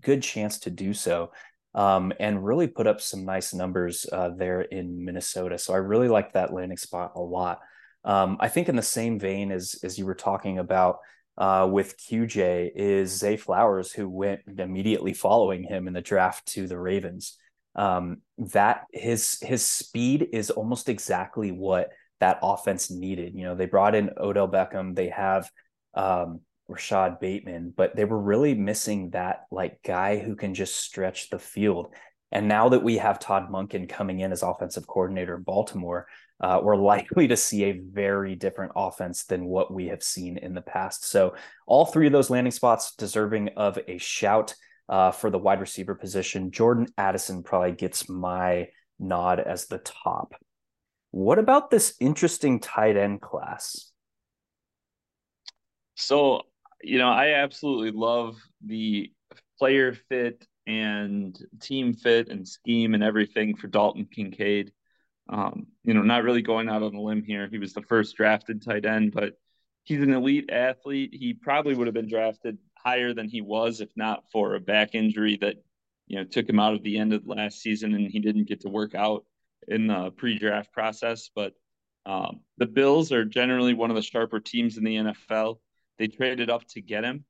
good 0.02 0.22
chance 0.22 0.60
to 0.60 0.70
do 0.70 0.94
so, 0.94 1.32
um, 1.74 2.12
and 2.18 2.44
really 2.44 2.66
put 2.66 2.86
up 2.86 3.00
some 3.00 3.24
nice 3.24 3.54
numbers 3.54 4.06
uh, 4.10 4.30
there 4.36 4.62
in 4.62 5.04
Minnesota. 5.04 5.58
So 5.58 5.74
I 5.74 5.78
really 5.78 6.08
like 6.08 6.32
that 6.32 6.52
landing 6.52 6.78
spot 6.78 7.12
a 7.14 7.20
lot. 7.20 7.60
Um, 8.04 8.36
I 8.40 8.48
think 8.48 8.68
in 8.68 8.76
the 8.76 8.82
same 8.82 9.20
vein 9.20 9.52
as 9.52 9.76
as 9.84 9.98
you 9.98 10.06
were 10.06 10.14
talking 10.16 10.58
about 10.58 10.98
uh, 11.38 11.68
with 11.70 11.98
QJ 11.98 12.70
is 12.74 13.16
Zay 13.18 13.36
Flowers, 13.36 13.92
who 13.92 14.08
went 14.08 14.40
immediately 14.58 15.14
following 15.14 15.62
him 15.62 15.88
in 15.88 15.94
the 15.94 16.00
draft 16.00 16.46
to 16.48 16.66
the 16.66 16.78
Ravens 16.78 17.38
um, 17.74 18.18
that 18.38 18.84
his 18.92 19.38
his 19.40 19.64
speed 19.64 20.28
is 20.32 20.50
almost 20.50 20.88
exactly 20.88 21.52
what 21.52 21.90
that 22.20 22.38
offense 22.42 22.90
needed. 22.90 23.34
You 23.34 23.44
know, 23.44 23.54
they 23.54 23.66
brought 23.66 23.94
in 23.94 24.10
Odell 24.16 24.48
Beckham, 24.48 24.94
they 24.94 25.08
have 25.08 25.50
um, 25.94 26.40
Rashod 26.68 27.18
Bateman, 27.18 27.72
but 27.76 27.96
they 27.96 28.04
were 28.04 28.20
really 28.20 28.54
missing 28.54 29.10
that 29.10 29.44
like 29.50 29.82
guy 29.82 30.18
who 30.18 30.36
can 30.36 30.54
just 30.54 30.76
stretch 30.76 31.30
the 31.30 31.38
field. 31.38 31.94
And 32.30 32.48
now 32.48 32.70
that 32.70 32.82
we 32.82 32.96
have 32.96 33.18
Todd 33.18 33.50
Monken 33.50 33.88
coming 33.88 34.20
in 34.20 34.32
as 34.32 34.42
offensive 34.42 34.86
coordinator 34.86 35.36
in 35.36 35.42
Baltimore, 35.42 36.06
uh, 36.42 36.60
we're 36.62 36.76
likely 36.76 37.28
to 37.28 37.36
see 37.36 37.64
a 37.64 37.72
very 37.72 38.34
different 38.34 38.72
offense 38.74 39.24
than 39.24 39.44
what 39.44 39.72
we 39.72 39.86
have 39.88 40.02
seen 40.02 40.36
in 40.38 40.54
the 40.54 40.60
past. 40.60 41.06
So, 41.06 41.34
all 41.66 41.86
three 41.86 42.06
of 42.06 42.12
those 42.12 42.30
landing 42.30 42.50
spots 42.50 42.94
deserving 42.96 43.50
of 43.56 43.78
a 43.86 43.98
shout 43.98 44.54
uh, 44.88 45.12
for 45.12 45.30
the 45.30 45.38
wide 45.38 45.60
receiver 45.60 45.94
position. 45.94 46.50
Jordan 46.50 46.88
Addison 46.98 47.42
probably 47.42 47.72
gets 47.72 48.08
my 48.08 48.68
nod 48.98 49.40
as 49.40 49.66
the 49.66 49.78
top. 49.78 50.34
What 51.12 51.38
about 51.38 51.70
this 51.70 51.94
interesting 52.00 52.58
tight 52.58 52.96
end 52.96 53.20
class? 53.20 53.90
So, 55.94 56.42
you 56.82 56.98
know, 56.98 57.10
I 57.10 57.34
absolutely 57.34 57.92
love 57.92 58.36
the 58.64 59.12
player 59.58 59.94
fit 60.08 60.44
and 60.66 61.38
team 61.60 61.94
fit 61.94 62.28
and 62.28 62.46
scheme 62.46 62.94
and 62.94 63.02
everything 63.02 63.56
for 63.56 63.68
Dalton 63.68 64.06
Kincaid. 64.06 64.72
Um, 65.28 65.68
you 65.84 65.94
know, 65.94 66.02
not 66.02 66.24
really 66.24 66.42
going 66.42 66.68
out 66.68 66.82
on 66.82 66.94
a 66.94 67.00
limb 67.00 67.22
here. 67.22 67.48
He 67.50 67.58
was 67.58 67.72
the 67.72 67.82
first 67.82 68.16
drafted 68.16 68.62
tight 68.62 68.84
end, 68.84 69.12
but 69.12 69.34
he's 69.84 70.02
an 70.02 70.12
elite 70.12 70.50
athlete. 70.50 71.10
He 71.12 71.34
probably 71.34 71.74
would 71.74 71.86
have 71.86 71.94
been 71.94 72.08
drafted 72.08 72.58
higher 72.74 73.14
than 73.14 73.28
he 73.28 73.40
was 73.40 73.80
if 73.80 73.90
not 73.96 74.24
for 74.32 74.54
a 74.54 74.60
back 74.60 74.94
injury 74.94 75.38
that 75.40 75.56
you 76.08 76.18
know 76.18 76.24
took 76.24 76.48
him 76.48 76.58
out 76.58 76.74
of 76.74 76.82
the 76.82 76.98
end 76.98 77.12
of 77.12 77.26
last 77.26 77.60
season 77.60 77.94
and 77.94 78.10
he 78.10 78.18
didn't 78.18 78.48
get 78.48 78.62
to 78.62 78.68
work 78.68 78.94
out 78.94 79.24
in 79.68 79.86
the 79.86 80.10
pre-draft 80.10 80.72
process. 80.72 81.30
But 81.34 81.54
um, 82.04 82.40
the 82.58 82.66
Bills 82.66 83.12
are 83.12 83.24
generally 83.24 83.74
one 83.74 83.90
of 83.90 83.96
the 83.96 84.02
sharper 84.02 84.40
teams 84.40 84.76
in 84.76 84.84
the 84.84 84.96
NFL. 84.96 85.58
They 85.98 86.08
traded 86.08 86.50
up 86.50 86.66
to 86.68 86.80
get 86.80 87.04
him. 87.04 87.24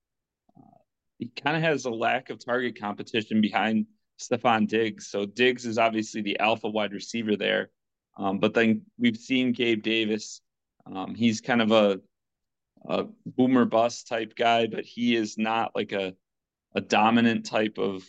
Uh, 0.56 0.78
he 1.18 1.28
kind 1.28 1.56
of 1.56 1.62
has 1.62 1.84
a 1.84 1.90
lack 1.90 2.30
of 2.30 2.42
target 2.42 2.80
competition 2.80 3.40
behind 3.40 3.86
Stefon 4.18 4.66
Diggs. 4.66 5.08
So 5.08 5.26
Diggs 5.26 5.66
is 5.66 5.78
obviously 5.78 6.22
the 6.22 6.38
alpha 6.38 6.68
wide 6.68 6.92
receiver 6.92 7.36
there. 7.36 7.70
Um, 8.16 8.38
but 8.38 8.54
then 8.54 8.82
we've 8.98 9.16
seen 9.16 9.52
Gabe 9.52 9.82
Davis. 9.82 10.40
Um, 10.86 11.14
he's 11.14 11.40
kind 11.40 11.62
of 11.62 11.72
a 11.72 12.00
a 12.88 13.04
boomer 13.24 13.64
bust 13.64 14.08
type 14.08 14.34
guy, 14.34 14.66
but 14.66 14.84
he 14.84 15.14
is 15.14 15.38
not 15.38 15.72
like 15.74 15.92
a 15.92 16.14
a 16.74 16.80
dominant 16.80 17.46
type 17.46 17.78
of 17.78 18.02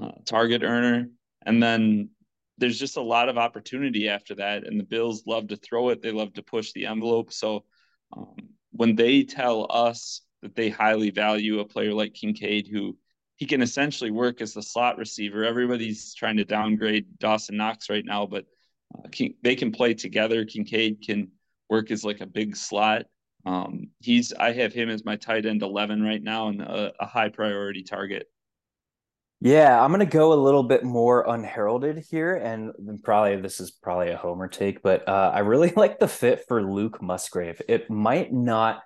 uh, 0.00 0.12
target 0.24 0.62
earner. 0.62 1.08
And 1.44 1.62
then 1.62 2.10
there's 2.58 2.78
just 2.78 2.96
a 2.96 3.02
lot 3.02 3.28
of 3.28 3.38
opportunity 3.38 4.08
after 4.08 4.34
that, 4.36 4.66
and 4.66 4.78
the 4.78 4.84
Bills 4.84 5.24
love 5.26 5.48
to 5.48 5.56
throw 5.56 5.90
it. 5.90 6.02
They 6.02 6.12
love 6.12 6.32
to 6.34 6.42
push 6.42 6.72
the 6.72 6.86
envelope. 6.86 7.32
So 7.32 7.64
um, 8.16 8.36
when 8.72 8.94
they 8.94 9.24
tell 9.24 9.66
us 9.70 10.22
that 10.42 10.54
they 10.54 10.70
highly 10.70 11.10
value 11.10 11.60
a 11.60 11.64
player 11.64 11.92
like 11.92 12.14
Kincaid, 12.14 12.68
who 12.68 12.96
he 13.36 13.46
can 13.46 13.62
essentially 13.62 14.10
work 14.10 14.40
as 14.40 14.54
the 14.54 14.62
slot 14.62 14.96
receiver. 14.96 15.44
Everybody's 15.44 16.14
trying 16.14 16.38
to 16.38 16.44
downgrade 16.44 17.18
Dawson 17.18 17.56
Knox 17.56 17.90
right 17.90 18.04
now, 18.04 18.26
but 18.26 18.46
uh, 18.94 19.08
they 19.42 19.56
can 19.56 19.72
play 19.72 19.94
together. 19.94 20.44
Kincaid 20.44 21.02
can 21.04 21.30
work 21.68 21.90
as 21.90 22.04
like 22.04 22.20
a 22.20 22.26
big 22.26 22.56
slot. 22.56 23.04
Um, 23.44 23.90
he's 24.00 24.32
I 24.32 24.52
have 24.52 24.72
him 24.72 24.88
as 24.88 25.04
my 25.04 25.16
tight 25.16 25.46
end 25.46 25.62
eleven 25.62 26.02
right 26.02 26.22
now 26.22 26.48
and 26.48 26.60
a, 26.60 26.92
a 27.00 27.06
high 27.06 27.28
priority 27.28 27.82
target. 27.82 28.26
Yeah, 29.40 29.80
I'm 29.80 29.90
gonna 29.90 30.06
go 30.06 30.32
a 30.32 30.34
little 30.34 30.62
bit 30.62 30.82
more 30.82 31.24
unheralded 31.28 32.04
here, 32.10 32.34
and 32.34 32.72
probably 33.04 33.36
this 33.40 33.60
is 33.60 33.70
probably 33.70 34.10
a 34.10 34.16
homer 34.16 34.48
take, 34.48 34.82
but 34.82 35.08
uh, 35.08 35.30
I 35.32 35.40
really 35.40 35.72
like 35.76 35.98
the 35.98 36.08
fit 36.08 36.44
for 36.48 36.62
Luke 36.62 37.02
Musgrave. 37.02 37.60
It 37.68 37.90
might 37.90 38.32
not 38.32 38.82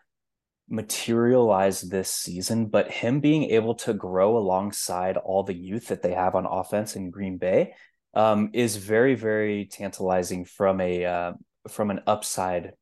materialize 0.68 1.80
this 1.80 2.12
season, 2.12 2.66
but 2.66 2.90
him 2.90 3.20
being 3.20 3.50
able 3.50 3.74
to 3.74 3.92
grow 3.92 4.38
alongside 4.38 5.16
all 5.16 5.42
the 5.42 5.54
youth 5.54 5.88
that 5.88 6.02
they 6.02 6.14
have 6.14 6.34
on 6.34 6.46
offense 6.46 6.94
in 6.96 7.10
Green 7.10 7.38
Bay 7.38 7.74
um, 8.14 8.50
is 8.52 8.76
very, 8.76 9.14
very 9.14 9.66
tantalizing 9.66 10.44
from 10.44 10.80
a 10.80 11.04
uh, 11.04 11.32
from 11.68 11.90
an 11.90 12.00
upside 12.06 12.72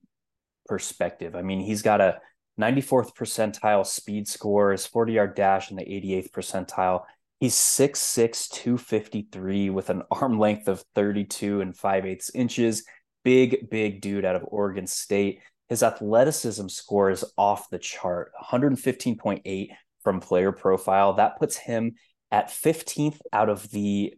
perspective. 0.67 1.35
I 1.35 1.43
mean, 1.43 1.61
he's 1.61 1.83
got 1.83 2.01
a 2.01 2.21
94th 2.61 3.15
percentile 3.15 3.87
speed 3.87 4.29
score, 4.29 4.73
his 4.73 4.87
40 4.87 5.13
yard 5.13 5.35
dash 5.35 5.71
in 5.71 5.77
the 5.77 5.85
88th 5.85 6.31
percentile. 6.31 7.03
He's 7.41 7.55
6'6, 7.55 8.49
253 8.51 9.71
with 9.71 9.91
an 9.91 10.03
arm 10.11 10.41
length 10.41 10.67
of 10.67 10.85
32 10.97 11.61
and 11.61 11.77
5 11.77 12.07
eighths 12.07 12.31
inches. 12.35 12.85
Big, 13.23 13.71
big 13.71 14.01
dude 14.01 14.25
out 14.25 14.35
of 14.35 14.45
Oregon 14.49 14.87
State. 14.87 15.41
His 15.69 15.83
athleticism 15.83 16.67
score 16.69 17.11
is 17.11 17.25
off 17.37 17.71
the 17.71 17.79
chart 17.79 18.33
115.8 18.43 19.69
from 20.03 20.21
player 20.21 20.51
profile. 20.51 21.13
That 21.15 21.39
puts 21.39 21.57
him 21.57 21.95
at 22.33 22.49
15th 22.49 23.21
out 23.33 23.49
of 23.49 23.71
the 23.71 24.15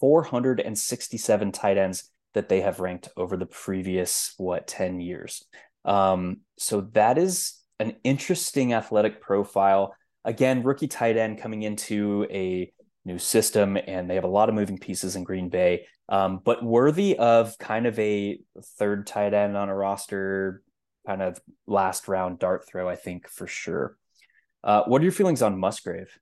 467 0.00 1.52
tight 1.52 1.78
ends 1.78 2.10
that 2.34 2.48
they 2.48 2.60
have 2.60 2.80
ranked 2.80 3.08
over 3.16 3.36
the 3.36 3.46
previous 3.46 4.34
what 4.38 4.66
10 4.66 5.00
years. 5.00 5.44
Um, 5.84 6.38
so 6.58 6.82
that 6.92 7.18
is 7.18 7.60
an 7.78 7.96
interesting 8.04 8.72
athletic 8.72 9.20
profile. 9.20 9.94
Again 10.24 10.62
rookie 10.62 10.88
tight 10.88 11.16
end 11.16 11.38
coming 11.38 11.62
into 11.62 12.26
a 12.30 12.72
new 13.04 13.18
system 13.18 13.76
and 13.76 14.08
they 14.08 14.14
have 14.14 14.24
a 14.24 14.28
lot 14.28 14.48
of 14.48 14.54
moving 14.54 14.78
pieces 14.78 15.16
in 15.16 15.24
green 15.24 15.48
bay. 15.48 15.86
Um, 16.08 16.40
but 16.44 16.62
worthy 16.62 17.18
of 17.18 17.58
kind 17.58 17.86
of 17.86 17.98
a 17.98 18.38
third 18.78 19.06
tight 19.06 19.34
end 19.34 19.56
on 19.56 19.68
a 19.68 19.74
roster 19.74 20.62
kind 21.06 21.20
of 21.20 21.40
last 21.66 22.06
round 22.06 22.38
dart 22.38 22.64
throw 22.64 22.88
i 22.88 22.94
think 22.94 23.28
for 23.28 23.46
sure. 23.46 23.96
Uh, 24.62 24.84
what 24.84 25.00
are 25.00 25.04
your 25.04 25.12
feelings 25.12 25.42
on 25.42 25.58
musgrave 25.58 26.16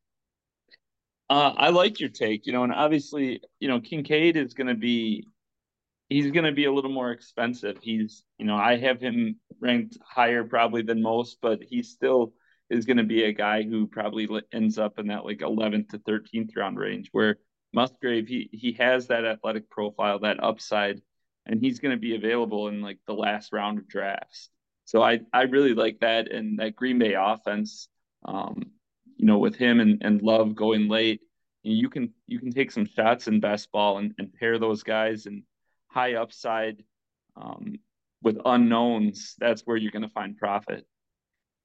uh, 1.30 1.54
I 1.56 1.70
like 1.70 2.00
your 2.00 2.08
take, 2.08 2.44
you 2.44 2.52
know, 2.52 2.64
and 2.64 2.72
obviously, 2.72 3.40
you 3.60 3.68
know, 3.68 3.80
Kincaid 3.80 4.36
is 4.36 4.52
going 4.52 4.66
to 4.66 4.74
be 4.74 5.24
he's 6.08 6.32
going 6.32 6.44
to 6.44 6.52
be 6.52 6.64
a 6.64 6.72
little 6.72 6.90
more 6.90 7.12
expensive. 7.12 7.78
He's, 7.80 8.24
you 8.36 8.44
know, 8.44 8.56
I 8.56 8.76
have 8.78 9.00
him 9.00 9.36
ranked 9.60 9.96
higher 10.04 10.42
probably 10.42 10.82
than 10.82 11.00
most, 11.00 11.38
but 11.40 11.62
he 11.62 11.84
still 11.84 12.34
is 12.68 12.84
going 12.84 12.96
to 12.96 13.04
be 13.04 13.22
a 13.22 13.32
guy 13.32 13.62
who 13.62 13.86
probably 13.86 14.28
ends 14.52 14.76
up 14.76 14.98
in 14.98 15.06
that 15.06 15.24
like 15.24 15.38
11th 15.38 15.90
to 15.90 15.98
13th 16.00 16.56
round 16.56 16.78
range 16.78 17.08
where 17.12 17.38
Musgrave, 17.72 18.26
he, 18.26 18.50
he 18.52 18.72
has 18.72 19.06
that 19.06 19.24
athletic 19.24 19.70
profile, 19.70 20.18
that 20.18 20.42
upside, 20.42 21.00
and 21.46 21.60
he's 21.60 21.78
going 21.78 21.94
to 21.94 22.00
be 22.00 22.16
available 22.16 22.66
in 22.66 22.80
like 22.80 22.98
the 23.06 23.14
last 23.14 23.52
round 23.52 23.78
of 23.78 23.88
drafts. 23.88 24.50
So 24.84 25.00
I, 25.00 25.20
I 25.32 25.42
really 25.42 25.74
like 25.74 26.00
that. 26.00 26.32
And 26.32 26.58
that 26.58 26.74
Green 26.74 26.98
Bay 26.98 27.14
offense, 27.14 27.88
um, 28.24 28.72
you 29.20 29.26
know, 29.26 29.38
with 29.38 29.56
him 29.56 29.80
and, 29.80 30.02
and 30.02 30.22
Love 30.22 30.54
going 30.54 30.88
late, 30.88 31.20
you 31.62 31.88
can, 31.88 32.12
you 32.26 32.38
can 32.38 32.52
take 32.52 32.70
some 32.70 32.86
shots 32.86 33.28
in 33.28 33.40
best 33.40 33.70
ball 33.70 33.98
and, 33.98 34.14
and 34.18 34.32
pair 34.32 34.58
those 34.58 34.82
guys 34.82 35.26
and, 35.26 35.42
high 35.90 36.14
upside 36.14 36.82
um, 37.36 37.74
with 38.22 38.38
unknowns, 38.44 39.34
that's 39.38 39.62
where 39.62 39.76
you're 39.76 39.92
going 39.92 40.02
to 40.02 40.08
find 40.08 40.36
profit. 40.36 40.86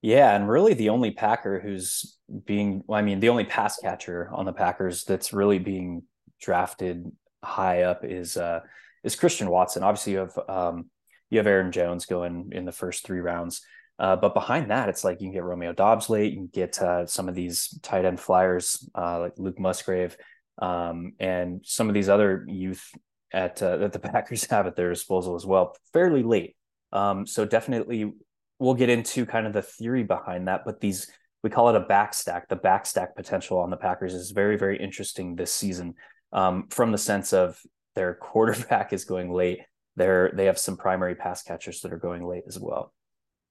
Yeah, 0.01 0.35
and 0.35 0.49
really 0.49 0.73
the 0.73 0.89
only 0.89 1.11
Packer 1.11 1.59
who's 1.59 2.17
being, 2.45 2.83
well, 2.87 2.99
I 2.99 3.01
mean, 3.01 3.19
the 3.19 3.29
only 3.29 3.45
pass 3.45 3.77
catcher 3.77 4.29
on 4.31 4.45
the 4.45 4.53
Packers 4.53 5.03
that's 5.03 5.33
really 5.33 5.59
being 5.59 6.03
drafted 6.41 7.11
high 7.43 7.83
up 7.83 8.03
is 8.03 8.37
uh 8.37 8.61
is 9.03 9.15
Christian 9.15 9.49
Watson. 9.49 9.83
Obviously, 9.83 10.13
you 10.13 10.19
have 10.19 10.39
um, 10.49 10.89
you 11.29 11.37
have 11.37 11.47
Aaron 11.47 11.71
Jones 11.71 12.05
going 12.05 12.49
in 12.51 12.65
the 12.65 12.71
first 12.71 13.05
three 13.05 13.19
rounds. 13.19 13.61
Uh, 13.97 14.15
but 14.15 14.33
behind 14.33 14.71
that, 14.71 14.89
it's 14.89 15.03
like 15.03 15.21
you 15.21 15.27
can 15.27 15.33
get 15.33 15.43
Romeo 15.43 15.71
Doubs 15.71 16.09
late. 16.09 16.33
You 16.33 16.39
can 16.39 16.49
get 16.51 16.81
uh, 16.81 17.05
some 17.05 17.29
of 17.29 17.35
these 17.35 17.77
tight 17.81 18.05
end 18.05 18.19
flyers 18.19 18.87
uh, 18.93 19.21
like 19.21 19.33
Luke 19.37 19.59
Musgrave 19.59 20.17
um, 20.59 21.13
and 21.19 21.61
some 21.63 21.87
of 21.87 21.93
these 21.93 22.09
other 22.09 22.45
youth 22.47 22.91
at 23.31 23.61
uh, 23.61 23.77
that 23.77 23.93
the 23.93 23.99
Packers 24.11 24.45
have 24.45 24.67
at 24.67 24.75
their 24.75 24.89
disposal 24.89 25.35
as 25.35 25.45
well, 25.45 25.75
fairly 25.93 26.23
late. 26.23 26.55
Um, 26.91 27.25
so 27.25 27.45
definitely, 27.45 28.11
we'll 28.59 28.73
get 28.73 28.89
into 28.89 29.25
kind 29.25 29.47
of 29.47 29.53
the 29.53 29.61
theory 29.61 30.03
behind 30.03 30.47
that. 30.47 30.61
But 30.65 30.81
these 30.81 31.09
we 31.43 31.49
call 31.49 31.69
it 31.69 31.75
a 31.75 31.81
backstack. 31.81 32.47
The 32.49 32.57
backstack 32.57 33.15
potential 33.15 33.59
on 33.59 33.69
the 33.69 33.77
Packers 33.77 34.13
is 34.13 34.31
very 34.31 34.57
very 34.57 34.77
interesting 34.77 35.35
this 35.35 35.53
season 35.53 35.93
um, 36.33 36.67
from 36.69 36.91
the 36.91 36.97
sense 36.97 37.31
of 37.33 37.59
their 37.95 38.13
quarterback 38.21 38.91
is 38.91 39.05
going 39.05 39.31
late. 39.31 39.59
They're 39.95 40.31
they 40.33 40.45
have 40.45 40.59
some 40.59 40.75
primary 40.75 41.15
pass 41.15 41.43
catchers 41.43 41.81
that 41.81 41.93
are 41.93 41.97
going 41.97 42.25
late 42.27 42.43
as 42.47 42.59
well. 42.59 42.93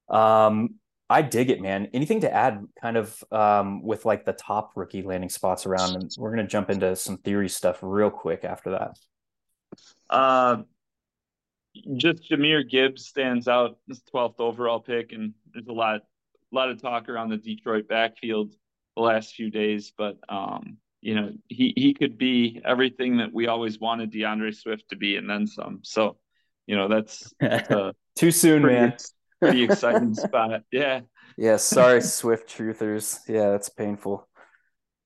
Um, 0.09 0.75
I 1.09 1.21
dig 1.21 1.49
it, 1.51 1.61
man. 1.61 1.89
Anything 1.93 2.21
to 2.21 2.33
add 2.33 2.65
kind 2.81 2.97
of 2.97 3.23
um, 3.31 3.83
with 3.83 4.05
like 4.05 4.25
the 4.25 4.33
top 4.33 4.71
rookie 4.75 5.03
landing 5.03 5.29
spots 5.29 5.65
around? 5.65 5.95
And 5.95 6.11
we're 6.17 6.33
going 6.33 6.45
to 6.45 6.49
jump 6.49 6.69
into 6.69 6.95
some 6.95 7.17
theory 7.17 7.49
stuff 7.49 7.79
real 7.81 8.09
quick 8.09 8.43
after 8.43 8.71
that. 8.71 8.97
Uh, 10.09 10.63
just 11.95 12.29
Jahmyr 12.29 12.67
Gibbs 12.67 13.05
stands 13.05 13.47
out 13.47 13.77
as 13.89 14.01
12th 14.13 14.39
overall 14.39 14.79
pick, 14.79 15.11
and 15.11 15.33
there's 15.53 15.67
a 15.67 15.73
lot, 15.73 16.01
a 16.51 16.55
lot 16.55 16.69
of 16.69 16.81
talk 16.81 17.07
around 17.07 17.29
the 17.29 17.37
Detroit 17.37 17.87
backfield 17.87 18.55
the 18.95 19.03
last 19.03 19.35
few 19.35 19.51
days. 19.51 19.93
But 19.95 20.17
um, 20.27 20.77
you 21.01 21.13
know, 21.13 21.33
he 21.49 21.71
he 21.75 21.93
could 21.93 22.17
be 22.17 22.61
everything 22.65 23.17
that 23.17 23.31
we 23.31 23.45
always 23.45 23.79
wanted 23.79 24.11
D'Andre 24.11 24.51
Swift 24.51 24.89
to 24.89 24.95
be, 24.95 25.17
and 25.17 25.29
then 25.29 25.45
some. 25.45 25.81
So, 25.83 26.17
you 26.65 26.75
know, 26.75 26.87
that's, 26.87 27.31
that's 27.39 27.69
too 28.15 28.31
soon, 28.31 28.63
man 28.63 28.95
pretty 29.45 29.63
exciting 29.71 30.13
spot. 30.13 30.61
Yeah. 30.71 31.01
Yeah. 31.37 31.57
Sorry, 31.57 32.01
Swift 32.01 32.49
truthers. 32.49 33.19
Yeah, 33.27 33.51
that's 33.51 33.69
painful. 33.69 34.27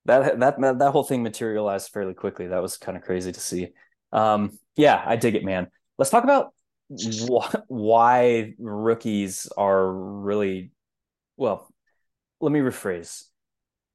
That 0.05 0.39
that 0.39 0.59
that 0.59 0.91
whole 0.91 1.03
thing 1.03 1.23
materialized 1.23 1.91
fairly 1.91 2.13
quickly. 2.13 2.47
That 2.47 2.61
was 2.61 2.77
kind 2.77 2.97
of 2.97 3.03
crazy 3.03 3.31
to 3.31 3.39
see. 3.39 3.69
Um, 4.11 4.57
yeah, 4.75 5.01
I 5.05 5.15
dig 5.15 5.35
it, 5.35 5.43
man. 5.43 5.67
Let's 5.97 6.09
talk 6.09 6.23
about 6.23 6.53
wh- 6.89 7.53
why 7.67 8.53
rookies 8.57 9.47
are 9.57 9.91
really 9.91 10.71
well. 11.37 11.69
Let 12.41 12.51
me 12.51 12.59
rephrase. 12.59 13.25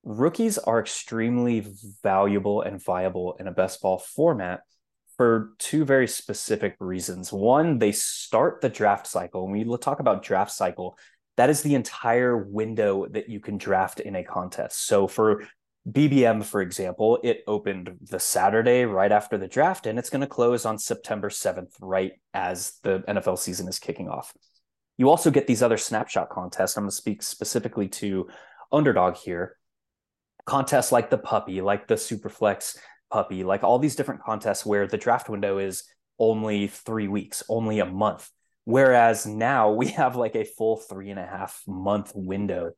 Rookies 0.04 0.58
are 0.58 0.80
extremely 0.80 1.66
valuable 2.02 2.60
and 2.60 2.82
viable 2.82 3.36
in 3.40 3.46
a 3.46 3.52
best 3.52 3.80
ball 3.80 3.98
format 3.98 4.60
for 5.16 5.52
two 5.59 5.85
very 5.85 6.09
specific 6.09 6.76
reasons. 6.80 7.33
One, 7.33 7.78
they 7.78 7.92
start 7.92 8.61
the 8.61 8.68
draft 8.68 9.06
cycle. 9.06 9.47
When 9.47 9.66
we 9.66 9.76
talk 9.78 10.00
about 10.00 10.23
draft 10.23 10.50
cycle, 10.50 10.99
that 11.37 11.50
is 11.50 11.62
the 11.62 11.75
entire 11.75 12.37
window 12.37 13.06
that 13.11 13.28
you 13.28 13.40
can 13.40 13.59
draft 13.59 14.00
in 14.00 14.16
a 14.16 14.25
contest. 14.25 14.87
So 14.87 15.06
for 15.06 15.44
BBM, 15.88 16.44
for 16.44 16.62
example, 16.62 17.18
it 17.23 17.42
opened 17.47 17.97
the 18.00 18.18
Saturday 18.18 18.85
right 18.85 19.12
after 19.12 19.37
the 19.37 19.49
draft, 19.49 19.87
and 19.87 19.99
it's 19.99 20.11
going 20.11 20.23
to 20.23 20.26
close 20.26 20.64
on 20.64 20.78
September 20.78 21.28
7th, 21.28 21.73
right 21.80 22.12
as 22.33 22.78
the 22.83 23.00
NFL 23.09 23.38
season 23.38 23.68
is 23.68 23.78
kicking 23.78 24.09
off. 24.09 24.33
You 24.97 25.11
also 25.11 25.30
get 25.30 25.47
these 25.47 25.62
other 25.62 25.76
snapshot 25.76 26.30
contests. 26.30 26.76
I'm 26.76 26.85
going 26.85 26.90
to 26.90 26.97
speak 26.97 27.23
specifically 27.23 27.88
to 27.88 28.28
underdog 28.73 29.16
here. 29.16 29.56
Contests 30.47 30.92
like 30.92 31.11
the 31.11 31.18
puppy, 31.18 31.61
like 31.61 31.87
the 31.87 31.94
Superflex 31.94 32.78
puppy, 33.14 33.44
like 33.44 33.62
all 33.62 33.78
these 33.78 33.94
different 33.94 34.23
contests 34.23 34.66
where 34.66 34.88
the 34.88 34.99
draft 34.99 35.28
window 35.28 35.59
is 35.59 35.85
only 36.18 36.66
three 36.66 37.06
weeks, 37.06 37.44
only 37.49 37.78
a 37.78 37.87
month. 37.87 38.28
Whereas 38.64 39.25
now 39.25 39.71
we 39.71 39.87
have 40.00 40.16
like 40.16 40.35
a 40.35 40.44
full 40.44 40.78
three 40.78 41.11
and 41.11 41.21
a 41.21 41.26
half 41.26 41.62
month 41.68 42.11
window 42.16 42.73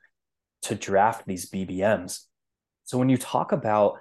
to 0.62 0.74
draft 0.74 1.26
these 1.26 1.48
BBMs. 1.50 2.20
So 2.84 2.98
when 2.98 3.08
you 3.08 3.16
talk 3.16 3.52
about 3.52 3.94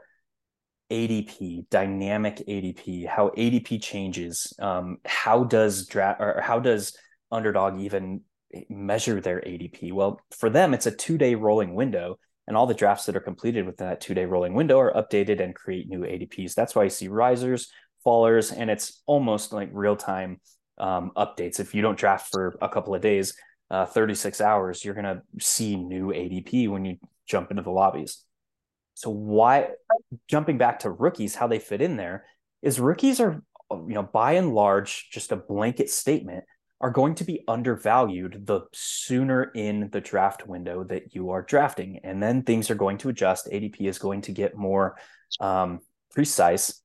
ADP, 0.91 1.69
dynamic 1.69 2.43
ADP, 2.47 3.07
how 3.07 3.29
ADP 3.29 3.81
changes, 3.81 4.53
um, 4.59 4.97
how 5.05 5.45
does 5.45 5.88
draft 5.88 6.19
or 6.19 6.41
how 6.41 6.59
does 6.59 6.97
underdog 7.31 7.79
even 7.79 8.21
measure 8.69 9.21
their 9.21 9.39
ADP? 9.39 9.93
Well, 9.93 10.19
for 10.38 10.49
them, 10.49 10.73
it's 10.73 10.86
a 10.86 10.91
two 10.91 11.17
day 11.17 11.36
rolling 11.36 11.75
window 11.75 12.19
and 12.47 12.55
all 12.55 12.67
the 12.67 12.73
drafts 12.73 13.05
that 13.05 13.15
are 13.15 13.21
completed 13.21 13.65
within 13.65 13.88
that 13.88 14.01
two 14.01 14.13
day 14.13 14.25
rolling 14.25 14.53
window 14.53 14.79
are 14.79 14.93
updated 14.93 15.41
and 15.41 15.55
create 15.55 15.89
new 15.89 16.01
ADPs. 16.01 16.53
That's 16.53 16.75
why 16.75 16.84
you 16.84 16.89
see 16.89 17.08
risers, 17.08 17.71
fallers, 18.05 18.53
and 18.55 18.69
it's 18.69 19.01
almost 19.05 19.51
like 19.51 19.69
real 19.71 19.95
time 19.95 20.39
um, 20.77 21.12
updates. 21.15 21.60
If 21.60 21.73
you 21.73 21.81
don't 21.81 21.97
draft 21.97 22.31
for 22.31 22.58
a 22.62 22.69
couple 22.69 22.93
of 22.93 23.01
days, 23.01 23.36
uh, 23.71 23.86
36 23.86 24.41
hours, 24.41 24.86
you're 24.86 24.93
going 24.93 25.05
to 25.05 25.21
see 25.39 25.75
new 25.75 26.10
ADP 26.10 26.69
when 26.69 26.86
you 26.86 26.97
jump 27.27 27.49
into 27.49 27.63
the 27.63 27.71
lobbies. 27.71 28.23
So, 28.93 29.10
why 29.10 29.69
jumping 30.27 30.58
back 30.58 30.79
to 30.79 30.91
rookies, 30.91 31.36
how 31.36 31.47
they 31.47 31.60
fit 31.60 31.81
in 31.81 31.97
there 31.97 32.25
is 32.62 32.79
rookies 32.79 33.19
are, 33.19 33.41
you 33.71 33.93
know, 33.93 34.03
by 34.03 34.34
and 34.34 34.53
large, 34.53 35.10
just 35.12 35.31
a 35.31 35.36
blanket 35.36 35.89
statement 35.89 36.45
are 36.81 36.89
going 36.89 37.15
to 37.15 37.23
be 37.23 37.43
undervalued 37.47 38.45
the 38.45 38.61
sooner 38.73 39.43
in 39.55 39.89
the 39.91 40.01
draft 40.01 40.45
window 40.45 40.83
that 40.83 41.15
you 41.15 41.29
are 41.29 41.41
drafting. 41.41 41.99
And 42.03 42.21
then 42.21 42.43
things 42.43 42.69
are 42.69 42.75
going 42.75 42.97
to 42.99 43.09
adjust. 43.09 43.49
ADP 43.51 43.81
is 43.81 43.97
going 43.97 44.21
to 44.21 44.31
get 44.31 44.57
more 44.57 44.97
um, 45.39 45.79
precise. 46.11 46.81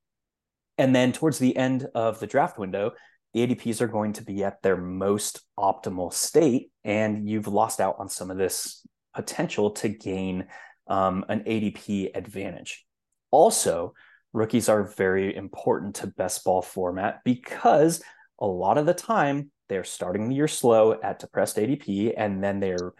And 0.77 0.95
then 0.95 1.11
towards 1.11 1.39
the 1.39 1.55
end 1.55 1.87
of 1.93 2.19
the 2.19 2.27
draft 2.27 2.57
window, 2.57 2.93
the 3.33 3.45
ADPs 3.45 3.81
are 3.81 3.87
going 3.87 4.13
to 4.13 4.23
be 4.23 4.43
at 4.43 4.61
their 4.61 4.77
most 4.77 5.41
optimal 5.57 6.13
state. 6.13 6.71
And 6.83 7.29
you've 7.29 7.47
lost 7.47 7.79
out 7.81 7.97
on 7.99 8.07
some 8.07 8.31
of 8.31 8.37
this 8.37 8.85
potential 9.13 9.71
to 9.71 9.89
gain 9.89 10.47
um, 10.87 11.25
an 11.27 11.41
ADP 11.41 12.15
advantage. 12.15 12.85
Also, 13.29 13.93
rookies 14.33 14.69
are 14.69 14.83
very 14.83 15.35
important 15.35 15.95
to 15.95 16.07
best 16.07 16.43
ball 16.45 16.61
format 16.61 17.19
because 17.25 18.01
a 18.39 18.45
lot 18.45 18.77
of 18.77 18.85
the 18.85 18.93
time 18.93 19.51
they're 19.71 19.85
starting 19.85 20.27
the 20.27 20.35
year 20.35 20.49
slow 20.49 20.99
at 21.01 21.19
depressed 21.19 21.55
ADP, 21.55 22.13
and 22.17 22.43
then 22.43 22.59
they're 22.59 22.91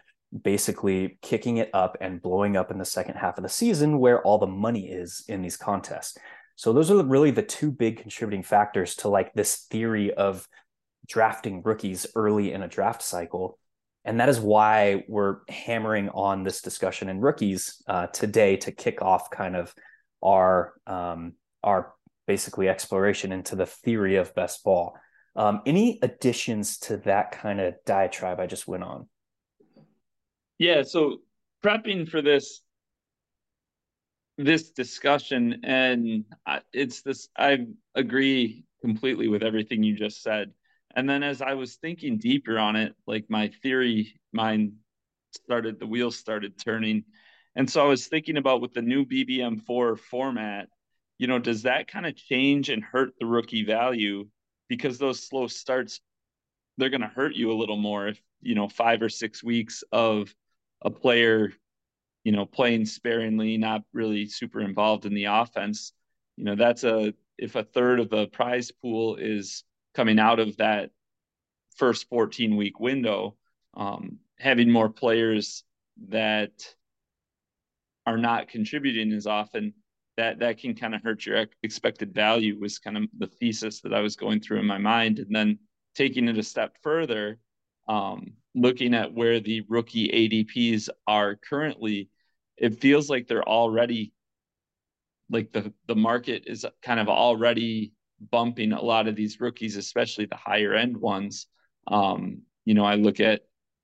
basically 0.42 1.18
kicking 1.20 1.58
it 1.58 1.68
up 1.74 1.98
and 2.00 2.22
blowing 2.22 2.56
up 2.56 2.70
in 2.70 2.78
the 2.78 2.84
second 2.86 3.16
half 3.16 3.36
of 3.36 3.42
the 3.42 3.50
season 3.50 3.98
where 3.98 4.22
all 4.22 4.38
the 4.38 4.46
money 4.46 4.88
is 4.88 5.22
in 5.28 5.42
these 5.42 5.58
contests. 5.58 6.16
So 6.56 6.72
those 6.72 6.90
are 6.90 7.04
really 7.04 7.30
the 7.30 7.42
two 7.42 7.70
big 7.70 7.98
contributing 7.98 8.42
factors 8.42 8.94
to 8.96 9.08
like 9.08 9.34
this 9.34 9.66
theory 9.70 10.14
of 10.14 10.48
drafting 11.06 11.60
rookies 11.62 12.06
early 12.14 12.54
in 12.54 12.62
a 12.62 12.68
draft 12.68 13.02
cycle. 13.02 13.58
And 14.06 14.18
that 14.18 14.30
is 14.30 14.40
why 14.40 15.04
we're 15.08 15.40
hammering 15.50 16.08
on 16.08 16.42
this 16.42 16.62
discussion 16.62 17.10
in 17.10 17.20
rookies 17.20 17.82
uh, 17.86 18.06
today 18.06 18.56
to 18.56 18.72
kick 18.72 19.02
off 19.02 19.28
kind 19.30 19.56
of 19.56 19.74
our 20.22 20.72
um, 20.86 21.34
our 21.62 21.92
basically 22.26 22.70
exploration 22.70 23.30
into 23.30 23.56
the 23.56 23.66
theory 23.66 24.16
of 24.16 24.34
best 24.34 24.64
ball. 24.64 24.96
Um, 25.34 25.62
any 25.64 25.98
additions 26.02 26.78
to 26.80 26.98
that 26.98 27.32
kind 27.32 27.60
of 27.60 27.74
diatribe 27.86 28.38
I 28.38 28.46
just 28.46 28.68
went 28.68 28.82
on? 28.82 29.08
Yeah, 30.58 30.82
so 30.82 31.18
prepping 31.64 32.08
for 32.08 32.22
this 32.22 32.60
this 34.38 34.70
discussion, 34.70 35.60
and 35.62 36.24
it's 36.72 37.02
this. 37.02 37.28
I 37.36 37.66
agree 37.94 38.64
completely 38.80 39.28
with 39.28 39.42
everything 39.42 39.82
you 39.82 39.96
just 39.96 40.22
said. 40.22 40.52
And 40.94 41.08
then 41.08 41.22
as 41.22 41.40
I 41.40 41.54
was 41.54 41.76
thinking 41.76 42.18
deeper 42.18 42.58
on 42.58 42.76
it, 42.76 42.94
like 43.06 43.26
my 43.28 43.48
theory 43.62 44.20
mind 44.32 44.72
started, 45.32 45.78
the 45.78 45.86
wheels 45.86 46.16
started 46.16 46.58
turning. 46.58 47.04
And 47.54 47.70
so 47.70 47.84
I 47.84 47.88
was 47.88 48.06
thinking 48.06 48.36
about 48.36 48.60
with 48.60 48.74
the 48.74 48.82
new 48.82 49.04
BBM4 49.06 49.98
format, 49.98 50.68
you 51.18 51.26
know, 51.26 51.38
does 51.38 51.62
that 51.62 51.88
kind 51.88 52.06
of 52.06 52.16
change 52.16 52.68
and 52.68 52.82
hurt 52.82 53.12
the 53.18 53.26
rookie 53.26 53.64
value 53.64 54.28
because 54.72 54.96
those 54.96 55.22
slow 55.22 55.46
starts 55.46 56.00
they're 56.78 56.88
going 56.88 57.02
to 57.02 57.06
hurt 57.06 57.34
you 57.34 57.52
a 57.52 57.60
little 57.60 57.76
more 57.76 58.08
if 58.08 58.18
you 58.40 58.54
know 58.54 58.68
five 58.68 59.02
or 59.02 59.10
six 59.10 59.44
weeks 59.44 59.84
of 59.92 60.34
a 60.80 60.88
player 60.88 61.52
you 62.24 62.32
know 62.32 62.46
playing 62.46 62.86
sparingly 62.86 63.58
not 63.58 63.82
really 63.92 64.24
super 64.24 64.62
involved 64.62 65.04
in 65.04 65.12
the 65.12 65.26
offense. 65.26 65.92
You 66.38 66.44
know 66.44 66.54
that's 66.56 66.84
a 66.84 67.12
if 67.36 67.54
a 67.54 67.64
third 67.64 68.00
of 68.00 68.08
the 68.08 68.28
prize 68.28 68.70
pool 68.70 69.16
is 69.16 69.62
coming 69.94 70.18
out 70.18 70.40
of 70.40 70.56
that 70.56 70.88
first 71.76 72.08
14 72.08 72.56
week 72.56 72.80
window 72.80 73.36
um, 73.74 74.20
having 74.38 74.70
more 74.70 74.88
players 74.88 75.64
that 76.08 76.52
are 78.06 78.16
not 78.16 78.48
contributing 78.48 79.12
as 79.12 79.26
often 79.26 79.74
that 80.16 80.38
that 80.40 80.58
can 80.58 80.74
kind 80.74 80.94
of 80.94 81.02
hurt 81.02 81.24
your 81.24 81.46
expected 81.62 82.14
value 82.14 82.58
was 82.60 82.78
kind 82.78 82.96
of 82.96 83.04
the 83.18 83.26
thesis 83.26 83.80
that 83.80 83.94
I 83.94 84.00
was 84.00 84.16
going 84.16 84.40
through 84.40 84.60
in 84.60 84.66
my 84.66 84.78
mind, 84.78 85.18
and 85.18 85.34
then 85.34 85.58
taking 85.94 86.28
it 86.28 86.38
a 86.38 86.42
step 86.42 86.76
further, 86.82 87.38
um, 87.88 88.32
looking 88.54 88.94
at 88.94 89.12
where 89.12 89.40
the 89.40 89.62
rookie 89.68 90.08
ADPs 90.08 90.88
are 91.06 91.36
currently, 91.36 92.08
it 92.56 92.80
feels 92.80 93.08
like 93.08 93.26
they're 93.26 93.48
already 93.48 94.12
like 95.30 95.52
the 95.52 95.72
the 95.86 95.96
market 95.96 96.44
is 96.46 96.66
kind 96.82 97.00
of 97.00 97.08
already 97.08 97.92
bumping 98.30 98.72
a 98.72 98.82
lot 98.82 99.08
of 99.08 99.16
these 99.16 99.40
rookies, 99.40 99.76
especially 99.76 100.26
the 100.26 100.36
higher 100.36 100.74
end 100.74 100.96
ones. 100.96 101.46
Um, 101.88 102.42
you 102.64 102.74
know, 102.74 102.84
I 102.84 102.94
look 102.94 103.18
at 103.18 103.42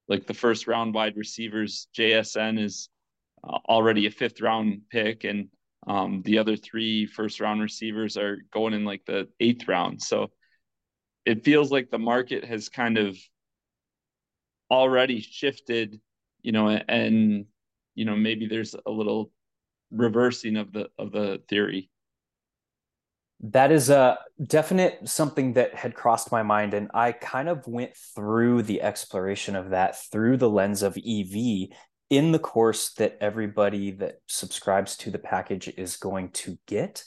like 0.09 0.27
the 0.27 0.35
first 0.35 0.67
round 0.67 0.95
wide 0.95 1.17
receivers, 1.17 1.89
JSN 1.97 2.63
is 2.63 2.89
uh, 3.43 3.59
already 3.69 4.07
a 4.07 4.11
fifth 4.11 4.41
round 4.41 4.83
pick, 4.91 5.25
and 5.25 5.49
um, 5.87 6.23
the 6.25 6.39
other 6.39 6.57
three 6.57 7.07
first 7.07 7.41
round 7.41 7.61
receivers 7.61 8.17
are 8.17 8.39
going 8.53 8.75
in 8.75 8.85
like 8.85 9.05
the 9.07 9.29
eighth 9.41 9.69
round. 9.69 10.03
So 10.03 10.31
it 11.25 11.45
feels 11.45 11.71
like 11.71 11.91
the 11.91 11.99
market 11.99 12.45
has 12.45 12.69
kind 12.69 12.99
of 12.99 13.17
already 14.71 15.21
shifted, 15.21 16.01
you 16.43 16.53
know, 16.53 16.69
and 16.69 17.47
you 17.95 18.05
know 18.05 18.17
maybe 18.17 18.47
there's 18.47 18.75
a 18.87 18.91
little 18.91 19.31
reversing 19.91 20.57
of 20.57 20.73
the 20.73 20.89
of 20.99 21.13
the 21.13 21.43
theory. 21.49 21.91
That 23.41 23.71
is 23.71 23.89
a 23.89 24.19
definite 24.45 25.09
something 25.09 25.53
that 25.53 25.75
had 25.75 25.95
crossed 25.95 26.33
my 26.33 26.43
mind, 26.43 26.75
and 26.75 26.91
I 26.93 27.13
kind 27.13 27.49
of 27.49 27.67
went 27.67 27.97
through 27.97 28.63
the 28.63 28.83
exploration 28.83 29.55
of 29.55 29.71
that 29.71 29.97
through 30.11 30.39
the 30.39 30.51
lens 30.51 30.83
of 30.83 30.97
EV 30.97 31.69
in 32.11 32.33
the 32.33 32.39
course 32.39 32.95
that 32.95 33.19
everybody 33.21 33.91
that 33.93 34.21
subscribes 34.27 34.97
to 34.97 35.11
the 35.11 35.19
package 35.19 35.69
is 35.69 35.97
going 35.97 36.31
to 36.31 36.59
get. 36.67 37.05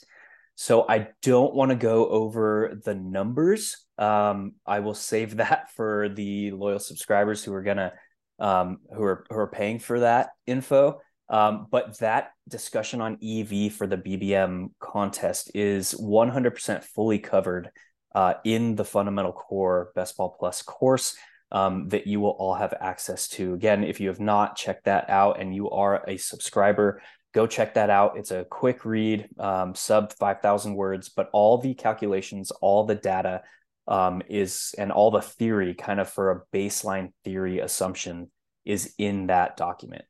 So 0.54 0.86
I 0.88 1.08
don't 1.22 1.54
want 1.54 1.70
to 1.70 1.76
go 1.76 2.08
over 2.08 2.78
the 2.84 2.94
numbers. 2.94 3.84
Um, 3.98 4.54
I 4.66 4.80
will 4.80 4.94
save 4.94 5.36
that 5.36 5.70
for 5.76 6.08
the 6.08 6.52
loyal 6.52 6.78
subscribers 6.78 7.42
who 7.42 7.52
are 7.54 7.62
gonna 7.62 7.92
um, 8.38 8.78
who 8.94 9.02
are 9.02 9.24
who 9.28 9.36
are 9.36 9.48
paying 9.50 9.78
for 9.78 10.00
that 10.00 10.30
info. 10.46 11.00
Um, 11.28 11.66
but 11.70 11.98
that 11.98 12.32
discussion 12.48 13.00
on 13.00 13.18
EV 13.22 13.72
for 13.72 13.86
the 13.86 13.96
BBM 13.96 14.70
contest 14.78 15.50
is 15.54 15.94
100% 15.94 16.84
fully 16.84 17.18
covered 17.18 17.70
uh, 18.14 18.34
in 18.44 18.74
the 18.74 18.84
fundamental 18.84 19.32
core 19.32 19.92
Best 19.94 20.16
Ball 20.18 20.36
Plus 20.38 20.60
course 20.60 21.16
um, 21.52 21.88
that 21.90 22.06
you 22.06 22.18
will 22.18 22.30
all 22.30 22.54
have 22.54 22.74
access 22.80 23.28
to. 23.28 23.54
Again, 23.54 23.84
if 23.84 24.00
you 24.00 24.08
have 24.08 24.20
not 24.20 24.56
checked 24.56 24.86
that 24.86 25.08
out 25.10 25.38
and 25.38 25.54
you 25.54 25.70
are 25.70 26.02
a 26.08 26.16
subscriber, 26.16 27.02
go 27.34 27.46
check 27.46 27.74
that 27.74 27.90
out. 27.90 28.16
It's 28.16 28.30
a 28.30 28.44
quick 28.44 28.84
read, 28.86 29.28
um, 29.38 29.74
sub 29.74 30.12
5,000 30.14 30.74
words, 30.74 31.10
but 31.10 31.28
all 31.32 31.58
the 31.58 31.74
calculations, 31.74 32.50
all 32.50 32.84
the 32.84 32.94
data 32.94 33.42
um, 33.86 34.22
is, 34.28 34.74
and 34.78 34.90
all 34.90 35.10
the 35.10 35.20
theory 35.20 35.74
kind 35.74 36.00
of 36.00 36.08
for 36.08 36.30
a 36.30 36.56
baseline 36.56 37.12
theory 37.22 37.60
assumption 37.60 38.30
is 38.64 38.94
in 38.96 39.26
that 39.26 39.56
document. 39.58 40.04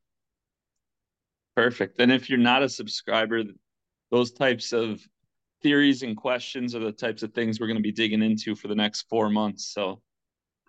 Perfect. 1.57 1.99
And 1.99 2.11
if 2.11 2.29
you're 2.29 2.39
not 2.39 2.63
a 2.63 2.69
subscriber, 2.69 3.43
those 4.11 4.31
types 4.31 4.71
of 4.71 5.01
theories 5.61 6.03
and 6.03 6.15
questions 6.15 6.73
are 6.73 6.79
the 6.79 6.91
types 6.91 7.21
of 7.21 7.33
things 7.33 7.59
we're 7.59 7.67
going 7.67 7.77
to 7.77 7.83
be 7.83 7.91
digging 7.91 8.23
into 8.23 8.55
for 8.55 8.69
the 8.69 8.75
next 8.75 9.07
four 9.09 9.29
months. 9.29 9.73
So 9.73 10.01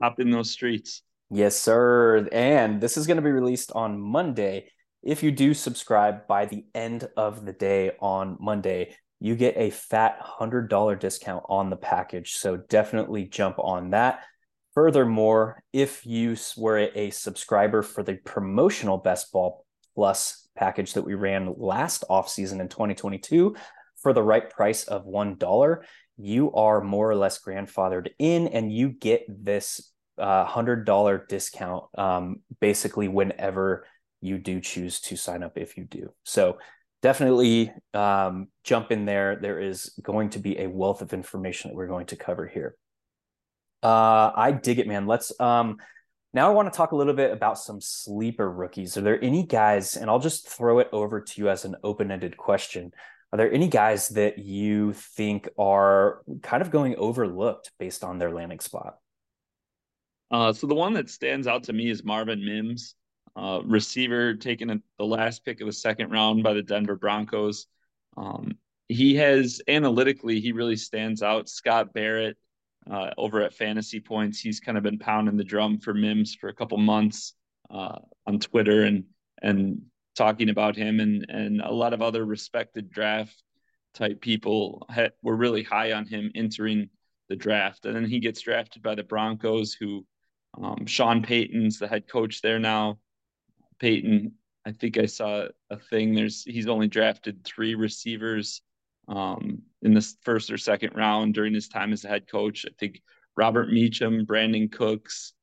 hop 0.01 0.21
in 0.21 0.31
those 0.31 0.51
streets. 0.51 1.03
Yes, 1.31 1.57
sir. 1.57 2.29
And 2.33 2.81
this 2.81 2.97
is 2.97 3.07
going 3.07 3.17
to 3.17 3.23
be 3.23 3.31
released 3.31 3.73
on 3.73 4.01
Monday. 4.01 4.71
If 5.03 5.23
you 5.23 5.33
do 5.33 5.55
subscribe 5.55 6.27
by 6.27 6.47
the 6.47 6.65
end 6.75 7.09
of 7.17 7.45
the 7.45 7.53
day 7.53 7.93
on 8.01 8.37
Monday, 8.41 8.97
you 9.21 9.37
get 9.37 9.57
a 9.57 9.71
fat 9.71 10.21
$100 10.21 11.01
discount 11.01 11.45
on 11.49 11.71
the 11.71 11.77
package. 11.77 12.35
So 12.35 12.57
definitely 12.57 13.25
jump 13.25 13.59
on 13.59 13.91
that. 13.91 14.25
Furthermore, 14.75 15.63
if 15.73 16.05
you 16.05 16.37
were 16.57 16.91
a 16.95 17.11
subscriber 17.11 17.83
for 17.83 18.03
the 18.03 18.15
promotional 18.15 18.99
Best 18.99 19.33
Ball 19.33 19.65
Plus 19.95 20.49
package 20.57 20.95
that 20.95 21.05
we 21.05 21.15
ran 21.15 21.55
last 21.57 22.05
offseason 22.11 22.61
in 22.61 22.69
2022 22.69 23.55
for 24.03 24.13
the 24.13 24.23
right 24.23 24.51
price 24.51 24.85
of 24.85 25.07
$1, 25.07 25.85
you 26.17 26.53
are 26.53 26.81
more 26.81 27.11
or 27.11 27.17
less 27.17 27.43
grandfathered 27.43 28.09
in 28.19 28.49
and 28.49 28.73
you 28.73 28.89
get 28.91 29.25
this 29.29 29.93
uh, 30.19 30.47
$100 30.47 31.29
discount 31.29 31.85
um, 31.99 32.37
basically 32.61 33.09
whenever 33.09 33.87
you 34.21 34.39
do 34.39 34.61
choose 34.61 35.01
to 35.01 35.17
sign 35.17 35.43
up 35.43 35.59
if 35.59 35.77
you 35.77 35.85
do. 35.85 36.13
So 36.25 36.59
definitely 37.03 37.73
um, 37.93 38.49
jump 38.63 38.91
in 38.91 39.05
there. 39.05 39.37
There 39.37 39.61
is 39.61 39.99
going 40.03 40.31
to 40.31 40.39
be 40.39 40.59
a 40.59 40.69
wealth 40.69 41.03
of 41.03 41.13
information 41.13 41.71
that 41.71 41.77
we're 41.77 41.89
going 41.89 42.07
to 42.07 42.17
cover 42.17 42.47
here. 42.47 42.77
Uh, 43.83 44.33
I 44.35 44.53
dig 44.53 44.79
it, 44.79 44.87
man. 44.87 45.07
Let's 45.07 45.39
um, 45.39 45.77
now 46.33 46.49
I 46.49 46.55
want 46.55 46.73
to 46.73 46.77
talk 46.77 46.93
a 46.93 46.97
little 46.97 47.13
bit 47.13 47.31
about 47.31 47.59
some 47.59 47.81
sleeper 47.81 48.51
rookies. 48.51 48.97
Are 48.97 49.03
there 49.03 49.23
any 49.23 49.45
guys, 49.45 49.97
and 49.97 50.09
I'll 50.09 50.19
just 50.19 50.49
throw 50.49 50.79
it 50.79 50.89
over 50.91 51.21
to 51.21 51.41
you 51.41 51.51
as 51.51 51.67
an 51.67 51.77
open 51.85 52.11
ended 52.11 52.39
question. 52.39 52.93
Are 53.35 53.37
there 53.37 53.53
any 53.53 53.67
guys 53.67 54.11
that 54.11 54.39
you 54.39 54.93
think 54.93 55.49
are 55.59 56.23
kind 56.41 56.63
of 56.63 56.71
going 56.71 56.95
overlooked 56.95 57.73
based 57.81 58.05
on 58.05 58.19
their 58.19 58.31
landing 58.31 58.61
spot? 58.61 58.99
Uh, 60.31 60.53
so 60.53 60.69
the 60.69 60.75
one 60.77 60.93
that 60.93 61.11
stands 61.11 61.49
out 61.49 61.65
to 61.65 61.73
me 61.73 61.91
is 61.91 62.05
Marvin 62.05 62.45
Mims, 62.45 62.95
uh, 63.35 63.59
receiver 63.65 64.35
taken 64.35 64.71
at 64.71 64.79
the 65.01 65.05
last 65.05 65.45
pick 65.45 65.61
of 65.61 65.67
the 65.67 65.73
second 65.73 66.13
round 66.13 66.45
by 66.45 66.53
the 66.53 66.63
Denver 66.63 66.95
Broncos. 66.95 67.67
Um, 68.17 68.53
he 68.87 69.17
has 69.17 69.61
analytically, 69.67 70.39
he 70.39 70.53
really 70.53 70.77
stands 70.77 71.21
out. 71.21 71.49
Scott 71.49 71.93
Barrett 71.93 72.37
uh, 72.89 73.11
over 73.19 73.43
at 73.43 73.53
Fantasy 73.53 73.99
Points, 73.99 74.39
he's 74.39 74.61
kind 74.61 74.79
of 74.79 74.85
been 74.85 75.01
pounding 75.01 75.37
the 75.37 75.43
drum 75.43 75.81
for 75.81 75.93
Mims 75.93 76.37
for 76.37 76.51
a 76.51 76.55
couple 76.55 76.79
months 76.79 77.35
uh, 77.69 77.99
on 78.29 78.39
Twitter 78.39 78.85
and 78.85 79.07
and 79.43 79.83
talking 80.15 80.49
about 80.49 80.77
him 80.77 81.01
and 81.01 81.27
and 81.29 81.61
a 81.61 81.73
lot 81.73 81.93
of 81.93 82.03
other 82.03 82.25
respected 82.25 82.91
draft 82.91 83.43
type 83.95 84.21
people 84.21 84.87
had, 84.91 85.13
were 85.23 85.37
really 85.37 85.63
high 85.63 85.93
on 85.93 86.07
him 86.07 86.31
entering 86.35 86.89
the 87.29 87.37
draft. 87.37 87.87
And 87.87 87.95
then 87.95 88.05
he 88.05 88.19
gets 88.19 88.41
drafted 88.41 88.83
by 88.83 88.95
the 88.95 89.05
Broncos 89.05 89.73
who 89.73 90.05
um, 90.61 90.87
Sean 90.87 91.23
Payton's 91.23 91.79
the 91.79 91.89
head 91.89 92.09
coach 92.09 92.43
there 92.43 92.59
now. 92.59 92.99
Payton 93.79 94.33
I 94.67 94.73
think 94.73 94.99
I 94.99 95.07
saw 95.07 95.47
a 95.69 95.79
thing. 95.79 96.15
There's 96.15 96.43
he's 96.45 96.69
only 96.69 96.89
drafted 96.89 97.45
3 97.45 97.75
receivers 97.75 98.63
um, 99.09 99.63
in 99.83 99.93
the 99.93 100.15
first 100.23 100.51
or 100.51 100.59
second 100.59 100.95
round 100.95 101.35
during 101.35 101.53
his 101.53 101.69
time 101.69 101.93
as 101.93 102.05
a 102.05 102.09
head 102.09 102.27
coach. 102.31 102.65
I 102.67 102.73
think 102.79 103.03
Robert 103.37 103.71
Meacham 103.71 104.25
Brandin 104.25 104.73
Cooks 104.73 105.35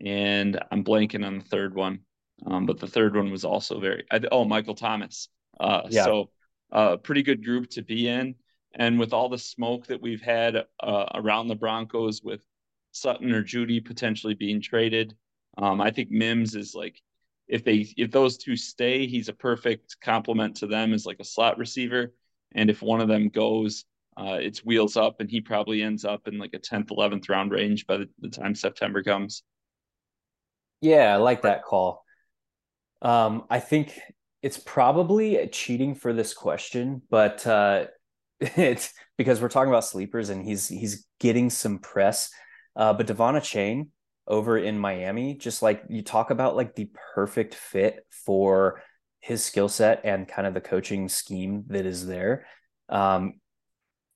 and 0.00 0.60
I'm 0.70 0.84
blanking 0.84 1.26
on 1.26 1.38
the 1.38 1.44
third 1.44 1.74
one 1.74 2.00
um, 2.46 2.66
but 2.66 2.78
the 2.78 2.86
third 2.86 3.16
one 3.16 3.30
was 3.30 3.44
also 3.44 3.80
very 3.80 4.04
oh 4.30 4.44
Michael 4.44 4.74
Thomas. 4.74 5.28
Uh, 5.58 5.82
yeah. 5.90 6.04
So 6.04 6.30
a 6.72 6.76
uh, 6.76 6.96
pretty 6.96 7.22
good 7.22 7.44
group 7.44 7.70
to 7.70 7.82
be 7.82 8.08
in. 8.08 8.34
And 8.74 8.98
with 8.98 9.12
all 9.12 9.28
the 9.28 9.38
smoke 9.38 9.86
that 9.86 10.00
we've 10.00 10.20
had 10.20 10.56
uh, 10.80 11.06
around 11.14 11.48
the 11.48 11.56
Broncos 11.56 12.22
with 12.22 12.42
Sutton 12.92 13.32
or 13.32 13.42
Jeudy 13.42 13.84
potentially 13.84 14.34
being 14.34 14.60
traded, 14.60 15.16
um, 15.56 15.80
I 15.80 15.90
think 15.90 16.10
Mims 16.10 16.54
is 16.54 16.74
like 16.74 17.00
if 17.48 17.64
they 17.64 17.86
if 17.96 18.10
those 18.10 18.36
two 18.36 18.56
stay, 18.56 19.06
he's 19.06 19.28
a 19.28 19.32
perfect 19.32 19.96
complement 20.02 20.56
to 20.56 20.66
them 20.66 20.92
as 20.92 21.06
like 21.06 21.20
a 21.20 21.24
slot 21.24 21.58
receiver. 21.58 22.14
And 22.54 22.70
if 22.70 22.82
one 22.82 23.00
of 23.00 23.08
them 23.08 23.28
goes, 23.28 23.84
uh, 24.16 24.38
it's 24.40 24.64
wheels 24.64 24.96
up, 24.96 25.20
and 25.20 25.30
he 25.30 25.40
probably 25.40 25.82
ends 25.82 26.04
up 26.04 26.28
in 26.28 26.38
like 26.38 26.54
a 26.54 26.58
tenth, 26.58 26.90
eleventh 26.90 27.28
round 27.28 27.50
range 27.50 27.86
by 27.86 27.98
the, 27.98 28.08
the 28.20 28.28
time 28.28 28.54
September 28.54 29.02
comes. 29.02 29.42
Yeah, 30.80 31.14
I 31.14 31.16
like 31.16 31.42
that 31.42 31.64
call. 31.64 32.04
Um, 33.02 33.44
I 33.48 33.60
think 33.60 33.98
it's 34.42 34.58
probably 34.58 35.48
cheating 35.48 35.94
for 35.94 36.12
this 36.12 36.34
question, 36.34 37.02
but 37.10 37.46
uh, 37.46 37.86
it's 38.40 38.92
because 39.16 39.40
we're 39.40 39.48
talking 39.48 39.70
about 39.70 39.84
sleepers 39.84 40.28
and 40.28 40.44
he's 40.44 40.68
he's 40.68 41.06
getting 41.20 41.50
some 41.50 41.78
press. 41.78 42.30
Uh, 42.76 42.92
but 42.92 43.06
De'Von 43.06 43.34
Achane 43.34 43.88
over 44.26 44.56
in 44.58 44.78
Miami, 44.78 45.34
just 45.34 45.62
like 45.62 45.82
you 45.88 46.02
talk 46.02 46.30
about 46.30 46.54
like 46.54 46.74
the 46.74 46.90
perfect 47.14 47.54
fit 47.54 48.06
for 48.10 48.82
his 49.20 49.44
skill 49.44 49.68
set 49.68 50.02
and 50.04 50.28
kind 50.28 50.46
of 50.46 50.54
the 50.54 50.60
coaching 50.60 51.08
scheme 51.08 51.64
that 51.68 51.86
is 51.86 52.06
there. 52.06 52.46
Um, 52.88 53.40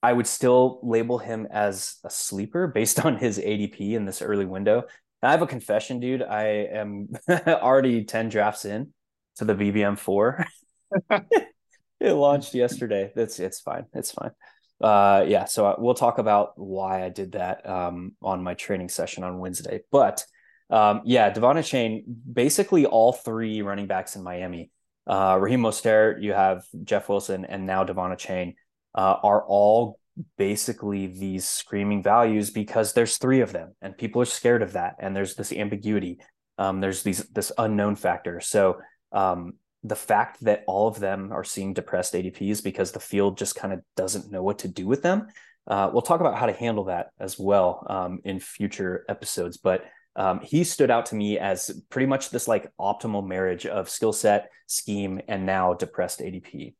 I 0.03 0.13
would 0.13 0.27
still 0.27 0.81
label 0.83 1.19
him 1.19 1.47
as 1.51 1.97
a 2.05 2.11
sleeper 2.11 2.67
based 2.67 3.01
on 3.05 3.17
his 3.17 3.39
ADP 3.39 3.93
in 3.93 4.05
this 4.05 4.23
early 4.23 4.47
window. 4.47 4.85
I 5.23 5.31
have 5.31 5.43
a 5.43 5.47
confession, 5.47 6.01
dude. 6.01 6.23
I 6.23 6.69
am 6.73 7.09
already 7.47 8.05
10 8.05 8.29
drafts 8.29 8.65
in 8.65 8.93
to 9.37 9.45
the 9.45 9.55
BBM 9.55 9.99
four. 9.99 10.45
it 11.11 12.13
launched 12.13 12.55
yesterday. 12.55 13.13
That's 13.15 13.39
it's 13.39 13.61
fine. 13.61 13.87
It's 13.95 14.11
fine. 14.11 14.33
Uh, 14.81 15.25
yeah. 15.29 15.45
So 15.45 15.67
I, 15.67 15.75
we'll 15.79 15.95
talk 15.95 16.19
about 16.19 16.55
why 16.57 17.05
I 17.05 17.09
did 17.09 17.33
that 17.33 17.69
um, 17.69 18.13
on 18.21 18.43
my 18.43 18.55
training 18.55 18.89
session 18.89 19.23
on 19.23 19.39
Wednesday. 19.39 19.83
But 19.93 20.25
um, 20.71 21.03
yeah, 21.05 21.33
De'Von 21.33 21.57
Achane, 21.57 22.03
basically 22.33 22.87
all 22.87 23.13
three 23.13 23.63
running 23.63 23.87
backs 23.87 24.17
in 24.17 24.25
Miami. 24.25 24.71
Uh, 25.07 25.39
Raheem 25.41 25.61
Mostert, 25.61 26.23
you 26.23 26.33
have 26.33 26.65
Jeff 26.83 27.09
Wilson, 27.09 27.45
and 27.45 27.67
now 27.67 27.85
De'Von 27.85 28.13
Achane 28.13 28.55
uh, 28.95 29.17
are 29.23 29.45
all 29.47 30.01
basically 30.37 31.07
these 31.07 31.47
screaming 31.47 32.03
values 32.03 32.51
because 32.51 32.93
there's 32.93 33.19
three 33.19 33.41
of 33.41 33.53
them 33.53 33.75
and 33.81 33.97
people 33.97 34.21
are 34.21 34.27
scared 34.27 34.63
of 34.63 34.73
that 34.75 34.97
and 34.99 35.17
there's 35.17 35.35
this 35.35 35.53
ambiguity 35.53 36.21
um, 36.59 36.81
there's 36.81 37.03
these 37.03 37.25
this 37.31 37.51
unknown 37.59 37.97
factor 37.97 38.41
so 38.41 38.79
um, 39.13 39.55
the 39.85 39.97
fact 39.97 40.43
that 40.45 40.65
all 40.67 40.87
of 40.87 41.01
them 41.01 41.33
are 41.33 41.45
seeing 41.45 41.73
depressed 41.73 42.15
adps 42.15 42.63
because 42.63 42.93
the 42.93 43.01
field 43.01 43.39
just 43.39 43.55
kind 43.55 43.73
of 43.73 43.81
doesn't 43.97 44.31
know 44.31 44.43
what 44.43 44.59
to 44.59 44.69
do 44.69 44.87
with 44.87 45.03
them 45.03 45.29
Uh, 45.67 45.89
we'll 45.93 46.03
talk 46.03 46.21
about 46.21 46.37
how 46.37 46.47
to 46.47 46.53
handle 46.53 46.85
that 46.85 47.11
as 47.21 47.39
well 47.39 47.87
um, 47.89 48.21
in 48.25 48.41
future 48.41 49.05
episodes. 49.09 49.57
But 49.59 49.85
um, 50.17 50.41
he 50.41 50.65
stood 50.65 50.91
out 50.91 51.07
to 51.07 51.15
me 51.15 51.39
as 51.39 51.71
pretty 51.89 52.07
much 52.07 52.31
this 52.31 52.49
like 52.49 52.71
optimal 52.79 53.27
marriage 53.27 53.67
of 53.67 53.89
skill 53.89 54.13
set, 54.13 54.51
scheme, 54.67 55.21
and 55.29 55.47
now 55.47 55.75
depressed 55.75 56.21
ADP. 56.21 56.75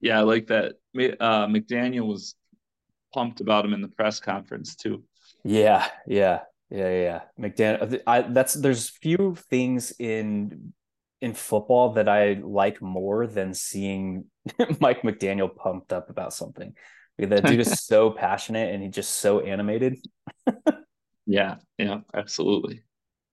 Yeah, 0.00 0.18
I 0.18 0.22
like 0.22 0.48
that. 0.48 0.74
Uh, 0.96 1.46
McDaniel 1.46 2.06
was 2.06 2.34
pumped 3.12 3.40
about 3.40 3.64
him 3.64 3.74
in 3.74 3.82
the 3.82 3.88
press 3.88 4.20
conference 4.20 4.76
too. 4.76 5.04
Yeah, 5.44 5.86
yeah, 6.06 6.40
yeah, 6.70 6.90
yeah. 6.90 7.20
McDaniel. 7.38 8.00
I, 8.06 8.22
that's 8.22 8.54
there's 8.54 8.88
few 8.88 9.36
things 9.50 9.92
in 9.98 10.72
in 11.20 11.34
football 11.34 11.94
that 11.94 12.08
I 12.08 12.34
like 12.42 12.80
more 12.80 13.26
than 13.26 13.54
seeing 13.54 14.26
Mike 14.80 15.02
McDaniel 15.02 15.54
pumped 15.54 15.92
up 15.92 16.10
about 16.10 16.32
something. 16.32 16.74
That 17.18 17.44
dude 17.44 17.60
is 17.60 17.80
so 17.84 18.10
passionate 18.10 18.72
and 18.72 18.82
he's 18.82 18.94
just 18.94 19.16
so 19.16 19.40
animated. 19.40 19.96
yeah, 21.26 21.56
yeah, 21.76 22.00
absolutely. 22.14 22.84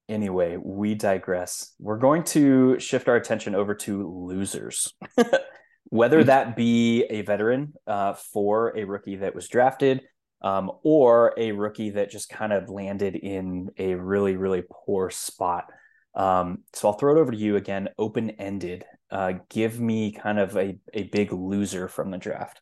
Anyway, 0.09 0.57
we 0.57 0.95
digress. 0.95 1.73
We're 1.79 1.97
going 1.97 2.23
to 2.25 2.79
shift 2.79 3.07
our 3.07 3.15
attention 3.15 3.55
over 3.55 3.75
to 3.75 4.07
losers. 4.07 4.93
Whether 5.85 6.21
hmm. 6.21 6.27
that 6.27 6.55
be 6.55 7.03
a 7.09 7.21
veteran 7.21 7.73
uh, 7.87 8.13
for 8.13 8.77
a 8.77 8.83
rookie 8.83 9.17
that 9.17 9.35
was 9.35 9.47
drafted, 9.47 10.01
um, 10.41 10.71
or 10.83 11.33
a 11.37 11.51
rookie 11.51 11.91
that 11.91 12.11
just 12.11 12.29
kind 12.29 12.53
of 12.53 12.69
landed 12.69 13.15
in 13.15 13.71
a 13.77 13.95
really, 13.95 14.35
really 14.35 14.63
poor 14.69 15.09
spot. 15.09 15.65
Um, 16.13 16.59
so 16.73 16.87
I'll 16.87 16.93
throw 16.93 17.17
it 17.17 17.19
over 17.19 17.31
to 17.31 17.37
you 17.37 17.55
again, 17.55 17.89
open 17.97 18.29
ended. 18.31 18.85
Uh, 19.11 19.33
give 19.49 19.79
me 19.79 20.11
kind 20.11 20.39
of 20.39 20.55
a, 20.55 20.77
a 20.93 21.03
big 21.03 21.33
loser 21.33 21.87
from 21.87 22.11
the 22.11 22.17
draft. 22.17 22.61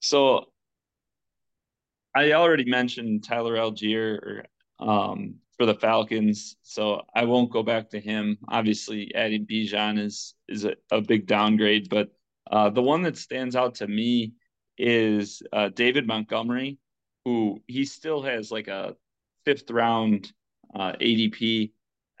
So 0.00 0.46
I 2.14 2.32
already 2.32 2.64
mentioned 2.64 3.24
Tyler 3.24 3.54
Allgeier 3.54 4.44
um, 4.78 5.36
for 5.62 5.66
the 5.66 5.74
Falcons, 5.74 6.56
so 6.62 7.02
I 7.14 7.24
won't 7.24 7.52
go 7.52 7.62
back 7.62 7.90
to 7.90 8.00
him. 8.00 8.36
Obviously, 8.48 9.14
adding 9.14 9.46
Bijan 9.46 9.96
is 9.96 10.34
is 10.48 10.64
a, 10.64 10.74
a 10.90 11.00
big 11.00 11.28
downgrade, 11.28 11.88
but 11.88 12.08
uh, 12.50 12.68
the 12.70 12.82
one 12.82 13.02
that 13.02 13.16
stands 13.16 13.54
out 13.54 13.76
to 13.76 13.86
me 13.86 14.32
is 14.76 15.40
uh, 15.52 15.68
David 15.68 16.04
Montgomery, 16.08 16.78
who 17.24 17.60
he 17.68 17.84
still 17.84 18.22
has 18.22 18.50
like 18.50 18.66
a 18.66 18.96
fifth 19.44 19.70
round 19.70 20.32
uh, 20.74 20.94
ADP 21.00 21.70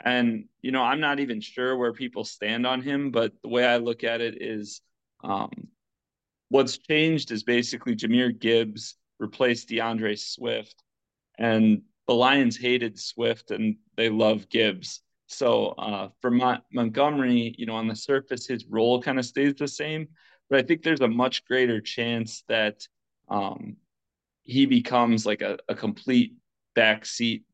and, 0.04 0.44
you 0.62 0.70
know, 0.70 0.82
I'm 0.84 1.00
not 1.00 1.18
even 1.18 1.40
sure 1.40 1.76
where 1.76 1.92
people 1.92 2.22
stand 2.22 2.64
on 2.64 2.80
him, 2.80 3.10
but 3.10 3.32
the 3.42 3.48
way 3.48 3.64
I 3.64 3.78
look 3.78 4.04
at 4.04 4.20
it 4.20 4.40
is 4.40 4.82
um, 5.24 5.50
what's 6.48 6.78
changed 6.78 7.32
is 7.32 7.42
basically 7.42 7.96
Jahmyr 7.96 8.38
Gibbs 8.38 8.94
replaced 9.18 9.68
D'Andre 9.68 10.14
Swift. 10.14 10.76
And 11.38 11.82
the 12.06 12.14
Lions 12.14 12.56
hated 12.56 12.98
Swift 12.98 13.50
and 13.50 13.76
they 13.96 14.08
love 14.08 14.48
Gibbs. 14.48 15.02
So 15.26 15.68
uh, 15.78 16.08
for 16.20 16.30
Mon- 16.30 16.62
Montgomery, 16.72 17.54
you 17.56 17.66
know, 17.66 17.76
on 17.76 17.88
the 17.88 17.96
surface, 17.96 18.46
his 18.46 18.66
role 18.66 19.00
kind 19.00 19.18
of 19.18 19.24
stays 19.24 19.54
the 19.54 19.68
same. 19.68 20.08
But 20.50 20.58
I 20.58 20.62
think 20.62 20.82
there's 20.82 21.00
a 21.00 21.08
much 21.08 21.44
greater 21.46 21.80
chance 21.80 22.44
that 22.48 22.86
um, 23.28 23.76
he 24.42 24.66
becomes 24.66 25.24
like 25.24 25.40
a, 25.40 25.58
a 25.68 25.74
complete 25.74 26.34
backseat 26.76 27.44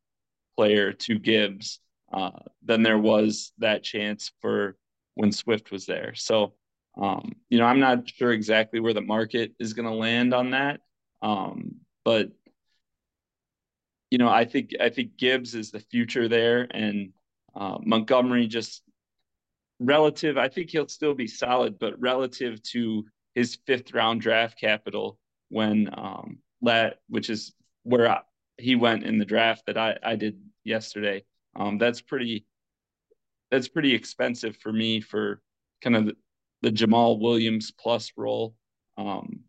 player 0.57 0.93
to 0.93 1.19
Gibbs 1.19 1.79
uh, 2.13 2.31
than 2.65 2.83
there 2.83 2.99
was 2.99 3.53
that 3.59 3.85
chance 3.85 4.33
for 4.41 4.77
when 5.15 5.31
Swift 5.31 5.71
was 5.71 5.87
there. 5.87 6.15
So, 6.15 6.55
um, 7.01 7.33
you 7.49 7.59
know, 7.59 7.67
I'm 7.67 7.81
not 7.81 8.09
sure 8.09 8.33
exactly 8.33 8.81
where 8.81 8.95
the 8.95 9.01
market 9.01 9.53
is 9.61 9.75
going 9.75 9.87
to 9.87 9.95
land 9.95 10.35
on 10.35 10.51
that, 10.51 10.81
um, 11.23 11.77
but 12.05 12.31
you 14.11 14.19
know, 14.19 14.29
I 14.29 14.45
think 14.45 14.71
I 14.81 14.89
think 14.89 15.17
Gibbs 15.17 15.55
is 15.55 15.71
the 15.71 15.81
future 15.81 16.29
there, 16.29 16.67
and 16.71 17.13
uh, 17.55 17.79
Montgomery 17.85 18.47
just 18.47 18.83
relative. 19.79 20.39
I 20.39 20.49
think 20.49 20.71
he'll 20.71 20.89
still 20.89 21.15
be 21.15 21.27
solid, 21.27 21.79
but 21.79 22.01
relative 22.01 22.63
to 22.75 23.05
his 23.35 23.59
fifth 23.67 23.93
round 23.93 24.21
draft 24.21 24.59
capital 24.59 25.19
when 25.49 25.91
um, 25.93 26.39
which 27.09 27.31
is 27.31 27.53
where 27.83 28.11
I, 28.11 28.21
he 28.57 28.75
went 28.75 29.05
in 29.05 29.19
the 29.19 29.25
draft 29.25 29.65
that 29.67 29.77
I 29.77 29.99
I 30.03 30.17
did 30.17 30.41
yesterday. 30.65 31.25
Um, 31.55 31.79
that's 31.79 32.01
pretty 32.01 32.47
that's 33.51 33.69
pretty 33.69 33.95
expensive 33.95 34.57
for 34.57 34.73
me 34.73 35.01
for 35.01 35.41
kind 35.83 35.97
of 35.97 36.07
the, 36.07 36.17
the 36.63 36.71
Jamaal 36.71 37.21
Williams 37.21 37.71
plus 37.71 38.13
role. 38.17 38.55
Um, 38.97 39.41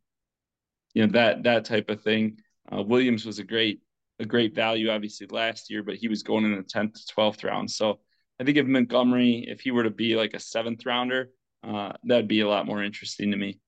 you 0.93 1.05
know 1.05 1.13
that 1.13 1.43
that 1.43 1.65
type 1.65 1.89
of 1.89 2.01
thing. 2.01 2.39
Uh, 2.71 2.83
Williams 2.83 3.25
was 3.25 3.39
a 3.39 3.43
great 3.43 3.81
a 4.19 4.25
great 4.25 4.53
value 4.53 4.89
obviously 4.89 5.27
last 5.27 5.69
year, 5.69 5.83
but 5.83 5.95
he 5.95 6.07
was 6.07 6.23
going 6.23 6.45
in 6.45 6.55
the 6.55 6.63
tenth 6.63 6.93
to 6.93 7.13
twelfth 7.13 7.43
round. 7.43 7.71
So 7.71 7.99
I 8.39 8.43
think 8.43 8.57
if 8.57 8.65
Montgomery, 8.65 9.45
if 9.47 9.61
he 9.61 9.71
were 9.71 9.83
to 9.83 9.89
be 9.89 10.15
like 10.15 10.33
a 10.33 10.39
seventh 10.39 10.85
rounder, 10.85 11.29
uh, 11.63 11.93
that'd 12.03 12.27
be 12.27 12.41
a 12.41 12.47
lot 12.47 12.65
more 12.65 12.83
interesting 12.83 13.31
to 13.31 13.37
me. 13.37 13.59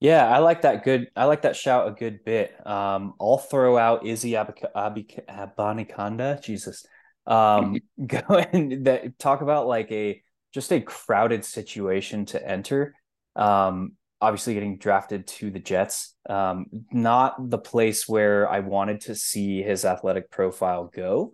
Yeah, 0.00 0.28
I 0.28 0.38
like 0.38 0.62
that 0.62 0.84
good. 0.84 1.10
I 1.16 1.24
like 1.24 1.42
that 1.42 1.56
shout 1.56 1.88
a 1.88 1.90
good 1.90 2.24
bit. 2.24 2.54
Um, 2.64 3.14
I'll 3.20 3.38
throw 3.38 3.76
out 3.76 4.06
Izzy 4.06 4.36
Ab- 4.36 4.54
Ab- 4.74 5.08
Abanikanda. 5.28 6.40
Jesus, 6.42 6.86
um, 7.26 7.76
go 8.06 8.20
and 8.52 8.86
that 8.86 9.18
talk 9.18 9.40
about 9.40 9.66
like 9.66 9.90
a 9.90 10.22
just 10.54 10.72
a 10.72 10.80
crowded 10.80 11.44
situation 11.44 12.26
to 12.26 12.48
enter. 12.48 12.94
Um, 13.34 13.92
obviously 14.20 14.54
getting 14.54 14.78
drafted 14.78 15.26
to 15.26 15.50
the 15.50 15.60
Jets, 15.60 16.14
um, 16.28 16.66
not 16.92 17.50
the 17.50 17.58
place 17.58 18.08
where 18.08 18.48
I 18.48 18.60
wanted 18.60 19.02
to 19.02 19.14
see 19.14 19.62
his 19.62 19.84
athletic 19.84 20.30
profile 20.30 20.90
go. 20.92 21.32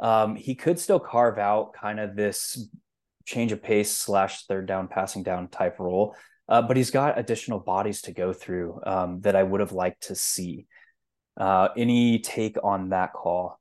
Um, 0.00 0.34
he 0.34 0.54
could 0.54 0.78
still 0.78 1.00
carve 1.00 1.38
out 1.38 1.74
kind 1.74 2.00
of 2.00 2.16
this 2.16 2.68
change 3.26 3.52
of 3.52 3.62
pace 3.62 3.96
slash 3.96 4.46
third 4.46 4.66
down 4.66 4.88
passing 4.88 5.22
down 5.22 5.48
type 5.48 5.78
role. 5.78 6.16
Uh, 6.48 6.60
but 6.60 6.76
he's 6.76 6.90
got 6.90 7.18
additional 7.18 7.58
bodies 7.58 8.02
to 8.02 8.12
go 8.12 8.32
through 8.32 8.80
um, 8.84 9.20
that 9.22 9.36
I 9.36 9.42
would 9.42 9.60
have 9.60 9.72
liked 9.72 10.08
to 10.08 10.14
see. 10.14 10.66
Uh, 11.36 11.68
any 11.76 12.18
take 12.18 12.56
on 12.62 12.90
that 12.90 13.12
call? 13.12 13.58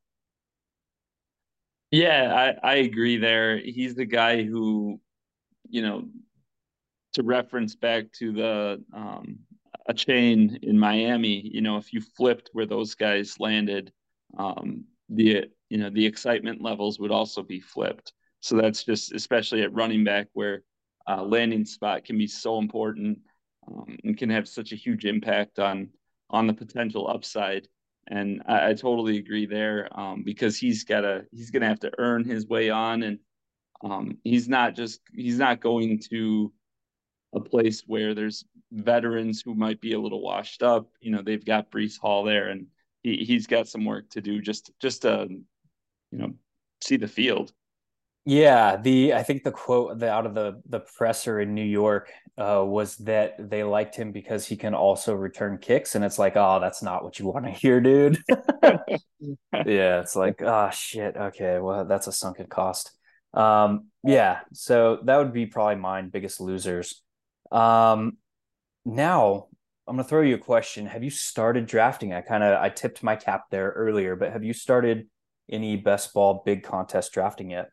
Yeah, 1.92 2.56
I, 2.64 2.72
I 2.72 2.76
agree 2.78 3.18
there. 3.18 3.58
He's 3.58 3.96
the 3.96 4.06
guy 4.06 4.44
who, 4.44 5.00
you 5.70 5.82
know, 5.82 6.06
to 7.14 7.24
reference 7.24 7.76
back 7.76 8.12
to 8.14 8.32
the 8.32 8.84
um, 8.94 9.40
Achane 9.90 10.64
in 10.64 10.78
Miami, 10.80 11.42
you 11.54 11.62
know, 11.62 11.78
if 11.78 11.94
you 11.94 12.02
flipped 12.02 12.50
where 12.54 12.66
those 12.66 12.96
guys 12.96 13.40
landed, 13.40 13.92
um, 14.38 14.86
the 15.10 15.46
you 15.70 15.78
know 15.78 15.90
the 15.90 16.06
excitement 16.06 16.62
levels 16.62 17.00
would 17.00 17.12
also 17.12 17.44
be 17.44 17.60
flipped. 17.60 18.14
So 18.40 18.56
that's 18.58 18.84
just 18.84 19.14
especially 19.14 19.62
at 19.62 19.74
running 19.74 20.04
back 20.04 20.28
where 20.34 20.64
uh, 21.08 21.24
landing 21.24 21.66
spot 21.66 22.06
can 22.06 22.18
be 22.18 22.28
so 22.28 22.60
important 22.60 23.20
um, 23.68 23.98
and 24.04 24.18
can 24.18 24.30
have 24.30 24.48
such 24.48 24.72
a 24.72 24.78
huge 24.78 25.06
impact 25.06 25.60
on 25.60 25.90
on 26.30 26.48
the 26.48 26.54
potential 26.54 27.10
upside. 27.10 27.68
And 28.08 28.42
I, 28.48 28.70
I 28.70 28.74
totally 28.74 29.18
agree 29.18 29.46
there 29.46 29.88
um, 29.98 30.24
because 30.24 30.58
he's 30.58 30.84
got 30.84 31.02
to 31.02 31.26
he's 31.32 31.52
going 31.52 31.62
to 31.62 31.68
have 31.68 31.80
to 31.82 31.92
earn 31.98 32.24
his 32.24 32.48
way 32.48 32.70
on, 32.70 33.04
and 33.04 33.20
um, 33.84 34.18
he's 34.24 34.48
not 34.48 34.76
just 34.76 35.02
he's 35.14 35.38
not 35.38 35.62
going 35.62 36.00
to 36.12 36.52
a 37.34 37.40
place 37.40 37.84
where 37.88 38.14
there's 38.14 38.46
veterans 38.72 39.42
who 39.44 39.56
might 39.56 39.82
be 39.82 39.94
a 39.94 40.00
little 40.00 40.22
washed 40.22 40.64
up. 40.64 40.88
You 41.02 41.12
know, 41.12 41.22
they've 41.22 41.44
got 41.44 41.72
Breece 41.72 42.00
Hall 42.00 42.24
there, 42.24 42.50
and 42.50 42.68
he 43.02 43.18
he's 43.18 43.48
got 43.48 43.68
some 43.68 43.86
work 43.86 44.10
to 44.12 44.22
do 44.22 44.42
just 44.42 44.72
just 44.80 45.04
to 45.04 45.28
you 45.30 46.18
know 46.18 46.34
see 46.82 46.98
the 46.98 47.08
field. 47.08 47.54
Yeah, 48.26 48.78
the 48.78 49.14
I 49.14 49.24
think 49.24 49.44
the 49.44 49.52
quote 49.52 50.00
the, 50.00 50.10
out 50.10 50.26
of 50.26 50.34
the 50.34 50.62
the 50.68 50.80
presser 50.80 51.42
in 51.42 51.54
New 51.54 51.66
York 51.66 52.10
uh, 52.38 52.64
was 52.66 52.96
that 52.98 53.50
they 53.50 53.64
liked 53.64 53.96
him 53.96 54.14
because 54.14 54.46
he 54.46 54.56
can 54.56 54.74
also 54.74 55.14
return 55.14 55.58
kicks, 55.58 55.96
and 55.96 56.06
it's 56.06 56.18
like, 56.18 56.38
oh, 56.38 56.60
that's 56.62 56.82
not 56.82 57.04
what 57.04 57.20
you 57.20 57.28
want 57.28 57.46
to 57.46 57.52
hear, 57.52 57.82
dude. 57.82 58.18
yeah, 59.66 60.00
it's 60.00 60.16
like, 60.16 60.42
oh 60.42 60.70
shit. 60.72 61.18
Okay, 61.18 61.60
well, 61.60 61.84
that's 61.84 62.08
a 62.08 62.14
sunken 62.14 62.48
cost. 62.48 62.92
Um, 63.34 63.88
yeah, 64.06 64.40
so 64.54 65.00
that 65.04 65.18
would 65.18 65.34
be 65.34 65.46
probably 65.46 65.76
mine 65.76 66.10
biggest 66.10 66.40
losers. 66.40 67.02
Um, 67.54 68.18
now 68.84 69.48
I'm 69.88 69.96
gonna 69.96 70.04
throw 70.04 70.22
you 70.22 70.36
a 70.36 70.40
question. 70.40 70.88
Have 70.88 71.04
you 71.04 71.10
started 71.10 71.68
drafting? 71.68 72.14
I 72.14 72.22
kind 72.22 72.44
of 72.44 72.60
I 72.60 72.70
tipped 72.70 73.04
my 73.04 73.16
cap 73.16 73.46
there 73.52 73.70
earlier, 73.70 74.16
but 74.16 74.32
have 74.32 74.44
you 74.44 74.54
started 74.54 75.08
any 75.50 75.78
best 75.78 76.14
ball 76.14 76.42
big 76.46 76.64
contest 76.64 77.14
drafting 77.14 77.52
yet? 77.52 77.70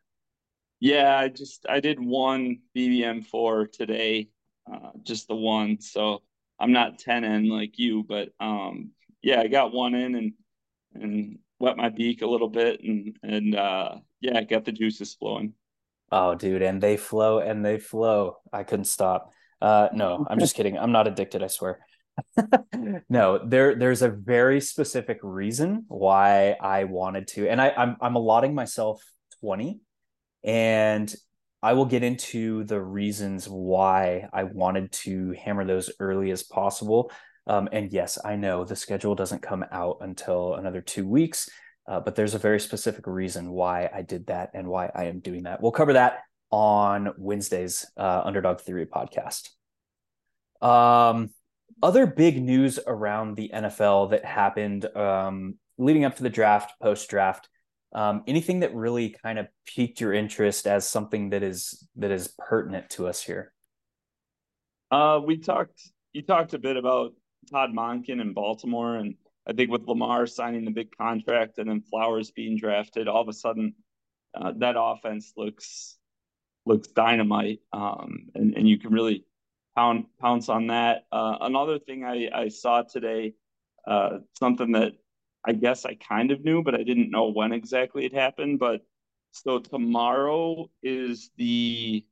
Yeah, 0.79 1.17
I 1.17 1.29
just 1.29 1.65
I 1.67 1.79
did 1.79 1.99
one 1.99 2.59
BBM 2.75 3.25
four 3.25 3.67
today, 3.67 4.29
uh, 4.71 4.91
just 5.03 5.27
the 5.27 5.35
one. 5.35 5.79
So 5.81 6.21
I'm 6.59 6.71
not 6.71 6.99
ten 6.99 7.23
in 7.23 7.49
like 7.49 7.79
you, 7.79 8.03
but 8.03 8.29
um, 8.39 8.91
yeah, 9.21 9.41
I 9.41 9.47
got 9.47 9.73
one 9.73 9.95
in 9.95 10.15
and 10.15 10.33
and 10.93 11.39
wet 11.59 11.77
my 11.77 11.89
beak 11.89 12.21
a 12.21 12.27
little 12.27 12.49
bit, 12.49 12.81
and 12.83 13.17
and 13.23 13.55
uh, 13.55 13.95
yeah, 14.19 14.41
got 14.43 14.65
the 14.65 14.71
juices 14.71 15.15
flowing. 15.15 15.53
Oh, 16.11 16.35
dude, 16.35 16.61
and 16.61 16.81
they 16.81 16.97
flow 16.97 17.39
and 17.39 17.63
they 17.63 17.79
flow. 17.79 18.37
I 18.51 18.63
couldn't 18.63 18.85
stop. 18.85 19.31
Uh, 19.61 19.89
no, 19.93 20.25
I'm 20.29 20.39
just 20.39 20.55
kidding. 20.55 20.77
I'm 20.77 20.91
not 20.91 21.07
addicted. 21.07 21.43
I 21.43 21.47
swear. 21.47 21.79
no, 23.09 23.39
there 23.45 23.75
there's 23.75 24.01
a 24.01 24.09
very 24.09 24.59
specific 24.59 25.19
reason 25.21 25.85
why 25.87 26.55
I 26.59 26.85
wanted 26.85 27.27
to, 27.29 27.47
and 27.47 27.61
I, 27.61 27.69
I'm 27.69 27.95
I'm 28.01 28.15
allotting 28.15 28.53
myself 28.55 29.01
20, 29.41 29.79
and 30.43 31.13
I 31.63 31.73
will 31.73 31.85
get 31.85 32.03
into 32.03 32.63
the 32.63 32.81
reasons 32.81 33.47
why 33.47 34.27
I 34.33 34.43
wanted 34.45 34.91
to 34.93 35.33
hammer 35.33 35.63
those 35.63 35.91
early 35.99 36.31
as 36.31 36.43
possible. 36.43 37.11
Um, 37.47 37.69
and 37.71 37.91
yes, 37.91 38.17
I 38.23 38.35
know 38.35 38.65
the 38.65 38.75
schedule 38.75 39.15
doesn't 39.15 39.41
come 39.41 39.65
out 39.71 39.97
until 40.01 40.55
another 40.55 40.81
two 40.81 41.07
weeks, 41.07 41.49
uh, 41.87 41.99
but 41.99 42.15
there's 42.15 42.33
a 42.33 42.39
very 42.39 42.59
specific 42.59 43.05
reason 43.07 43.51
why 43.51 43.89
I 43.93 44.01
did 44.01 44.27
that 44.27 44.51
and 44.53 44.67
why 44.67 44.91
I 44.93 45.05
am 45.05 45.19
doing 45.19 45.43
that. 45.43 45.61
We'll 45.61 45.71
cover 45.71 45.93
that 45.93 46.19
on 46.51 47.13
Wednesday's 47.17 47.85
uh, 47.97 48.21
Underdog 48.23 48.59
Theory 48.59 48.85
podcast. 48.85 49.49
Um, 50.61 51.31
other 51.81 52.05
big 52.05 52.41
news 52.41 52.79
around 52.85 53.35
the 53.35 53.51
NFL 53.53 54.11
that 54.11 54.25
happened 54.25 54.85
um, 54.95 55.55
leading 55.77 56.05
up 56.05 56.17
to 56.17 56.23
the 56.23 56.29
draft, 56.29 56.73
post 56.81 57.09
draft. 57.09 57.49
Um, 57.93 58.23
anything 58.27 58.61
that 58.61 58.73
really 58.73 59.15
kind 59.23 59.39
of 59.39 59.47
piqued 59.65 59.99
your 59.99 60.13
interest 60.13 60.67
as 60.67 60.87
something 60.87 61.31
that 61.31 61.43
is 61.43 61.87
that 61.97 62.11
is 62.11 62.33
pertinent 62.37 62.89
to 62.91 63.07
us 63.07 63.21
here? 63.21 63.51
Uh, 64.91 65.19
we 65.25 65.37
talked. 65.37 65.81
You 66.13 66.21
talked 66.21 66.53
a 66.53 66.59
bit 66.59 66.77
about 66.77 67.13
Todd 67.49 67.71
Monken 67.73 68.21
in 68.21 68.33
Baltimore, 68.33 68.95
and 68.95 69.15
I 69.47 69.53
think 69.53 69.71
with 69.71 69.87
Lamar 69.87 70.27
signing 70.27 70.65
the 70.65 70.71
big 70.71 70.95
contract 70.95 71.57
and 71.57 71.69
then 71.69 71.81
Flowers 71.81 72.31
being 72.31 72.57
drafted, 72.57 73.07
all 73.07 73.21
of 73.21 73.27
a 73.27 73.33
sudden 73.33 73.73
uh, 74.35 74.53
that 74.57 74.75
offense 74.77 75.33
looks 75.35 75.97
looks 76.65 76.87
dynamite, 76.89 77.59
um, 77.73 78.29
and 78.35 78.55
and 78.55 78.67
you 78.67 78.77
can 78.77 78.91
really 78.91 79.25
pound, 79.75 80.05
pounce 80.19 80.49
on 80.49 80.67
that. 80.67 81.05
Uh, 81.11 81.37
another 81.41 81.79
thing 81.79 82.03
I, 82.03 82.29
I 82.33 82.47
saw 82.49 82.83
today, 82.83 83.33
uh, 83.87 84.19
something 84.37 84.73
that 84.73 84.93
I 85.45 85.53
guess 85.53 85.85
I 85.85 85.95
kind 85.95 86.31
of 86.31 86.43
knew, 86.43 86.63
but 86.63 86.75
I 86.75 86.83
didn't 86.83 87.11
know 87.11 87.31
when 87.31 87.51
exactly 87.51 88.05
it 88.05 88.13
happened. 88.13 88.59
But 88.59 88.81
so 89.31 89.59
tomorrow 89.59 90.69
is 90.83 91.31
the 91.37 92.05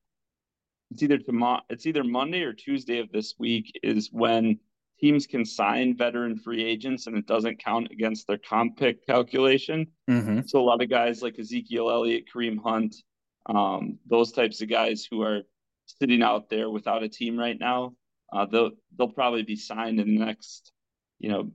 it's 0.91 1.03
either 1.03 1.19
tomorrow 1.19 1.61
it's 1.69 1.85
either 1.85 2.03
Monday 2.03 2.41
or 2.41 2.53
Tuesday 2.53 2.99
of 2.99 3.11
this 3.11 3.35
week 3.37 3.79
is 3.83 4.09
when 4.11 4.59
teams 4.99 5.27
can 5.27 5.45
sign 5.45 5.95
veteran 5.95 6.37
free 6.37 6.63
agents 6.63 7.07
and 7.07 7.15
it 7.15 7.25
doesn't 7.25 7.63
count 7.63 7.87
against 7.91 8.27
their 8.27 8.37
comp 8.37 8.77
pick 8.77 9.05
calculation. 9.05 9.87
Mm-hmm. 10.09 10.41
So 10.45 10.59
a 10.59 10.63
lot 10.63 10.81
of 10.81 10.89
guys 10.89 11.21
like 11.21 11.39
Ezekiel 11.39 11.89
Elliott, 11.89 12.25
Kareem 12.33 12.61
Hunt, 12.61 12.95
um, 13.45 13.99
those 14.05 14.31
types 14.31 14.61
of 14.61 14.69
guys 14.69 15.07
who 15.09 15.21
are 15.21 15.41
sitting 15.85 16.21
out 16.21 16.49
there 16.49 16.69
without 16.69 17.03
a 17.03 17.09
team 17.09 17.37
right 17.37 17.59
now. 17.59 17.93
Uh, 18.31 18.45
they'll 18.45 18.71
they'll 18.97 19.07
probably 19.09 19.43
be 19.43 19.55
signed 19.55 19.99
in 19.99 20.15
the 20.15 20.25
next, 20.25 20.71
you 21.19 21.29
know, 21.29 21.51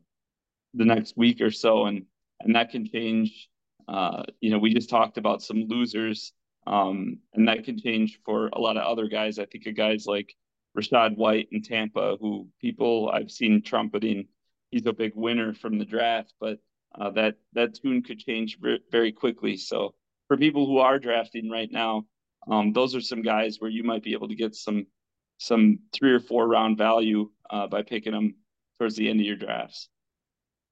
the 0.74 0.84
next 0.84 1.16
week 1.16 1.40
or 1.40 1.50
so, 1.50 1.86
and 1.86 2.04
and 2.40 2.56
that 2.56 2.70
can 2.70 2.86
change. 2.88 3.48
Uh, 3.86 4.24
you 4.40 4.50
know, 4.50 4.58
we 4.58 4.74
just 4.74 4.90
talked 4.90 5.18
about 5.18 5.42
some 5.42 5.66
losers, 5.68 6.32
um, 6.66 7.18
and 7.34 7.48
that 7.48 7.64
can 7.64 7.78
change 7.78 8.18
for 8.24 8.48
a 8.48 8.58
lot 8.58 8.76
of 8.76 8.84
other 8.84 9.08
guys. 9.08 9.38
I 9.38 9.46
think 9.46 9.66
of 9.66 9.76
guys 9.76 10.06
like 10.06 10.34
Rachaad 10.76 11.16
White 11.16 11.48
in 11.52 11.62
Tampa, 11.62 12.16
who 12.20 12.48
people 12.60 13.10
I've 13.12 13.30
seen 13.30 13.62
trumpeting. 13.62 14.26
He's 14.70 14.86
a 14.86 14.92
big 14.92 15.12
winner 15.14 15.54
from 15.54 15.78
the 15.78 15.84
draft, 15.84 16.32
but 16.40 16.58
uh, 16.98 17.10
that 17.10 17.36
that 17.52 17.74
tune 17.74 18.02
could 18.02 18.18
change 18.18 18.58
very 18.90 19.12
quickly. 19.12 19.56
So 19.56 19.94
for 20.28 20.36
people 20.36 20.66
who 20.66 20.78
are 20.78 20.98
drafting 20.98 21.50
right 21.50 21.70
now, 21.70 22.04
um, 22.50 22.72
those 22.72 22.94
are 22.94 23.00
some 23.00 23.22
guys 23.22 23.56
where 23.58 23.70
you 23.70 23.84
might 23.84 24.02
be 24.02 24.12
able 24.12 24.28
to 24.28 24.34
get 24.34 24.54
some 24.54 24.86
some 25.38 25.80
three 25.92 26.12
or 26.12 26.20
four 26.20 26.46
round 26.46 26.78
value 26.78 27.30
uh, 27.50 27.66
by 27.66 27.82
picking 27.82 28.12
them 28.12 28.34
towards 28.78 28.96
the 28.96 29.08
end 29.08 29.20
of 29.20 29.26
your 29.26 29.36
drafts. 29.36 29.88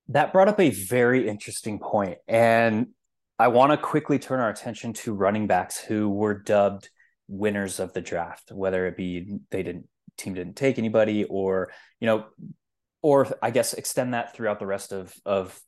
That 0.08 0.32
brought 0.32 0.48
up 0.48 0.60
a 0.60 0.70
very 0.70 1.28
interesting 1.28 1.78
point, 1.78 2.18
and 2.28 2.88
I 3.38 3.48
want 3.48 3.72
to 3.72 3.76
quickly 3.76 4.18
turn 4.18 4.40
our 4.40 4.50
attention 4.50 4.92
to 4.94 5.12
running 5.12 5.46
backs 5.46 5.78
who 5.78 6.10
were 6.10 6.34
dubbed 6.34 6.90
winners 7.28 7.80
of 7.80 7.92
the 7.92 8.00
draft, 8.00 8.52
whether 8.52 8.86
it 8.86 8.96
be 8.96 9.38
they 9.50 9.62
didn't 9.62 9.88
team 10.18 10.34
didn't 10.34 10.56
take 10.56 10.78
anybody, 10.78 11.24
or 11.24 11.72
you 12.00 12.06
know, 12.06 12.26
or 13.00 13.28
I 13.42 13.50
guess 13.50 13.72
extend 13.74 14.14
that 14.14 14.34
throughout 14.34 14.58
the 14.58 14.66
rest 14.66 14.92
of 14.92 15.14
of 15.24 15.58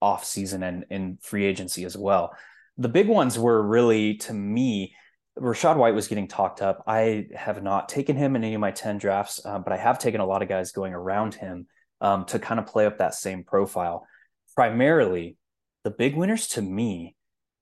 off 0.00 0.24
season 0.24 0.62
and 0.62 0.86
in 0.90 1.18
free 1.20 1.44
agency 1.44 1.84
as 1.84 1.96
well. 1.96 2.34
The 2.78 2.88
big 2.88 3.08
ones 3.08 3.38
were 3.38 3.62
really 3.62 4.16
to 4.18 4.32
me 4.32 4.94
Rachaad 5.38 5.76
White 5.76 5.94
was 5.94 6.08
getting 6.08 6.28
talked 6.28 6.60
up. 6.60 6.82
I 6.86 7.26
have 7.34 7.62
not 7.62 7.88
taken 7.88 8.16
him 8.16 8.36
in 8.36 8.44
any 8.44 8.54
of 8.54 8.60
my 8.60 8.70
10 8.70 8.98
drafts, 8.98 9.44
uh, 9.44 9.58
but 9.58 9.72
I 9.72 9.76
have 9.76 9.98
taken 9.98 10.20
a 10.20 10.26
lot 10.26 10.42
of 10.42 10.48
guys 10.48 10.72
going 10.72 10.92
around 10.92 11.34
him 11.34 11.66
um, 12.00 12.24
to 12.26 12.38
kind 12.38 12.60
of 12.60 12.66
play 12.66 12.86
up 12.86 12.98
that 12.98 13.14
same 13.14 13.44
profile. 13.44 14.06
Primarily, 14.54 15.36
the 15.84 15.90
big 15.90 16.16
winners 16.16 16.48
to 16.48 16.62
me 16.62 17.16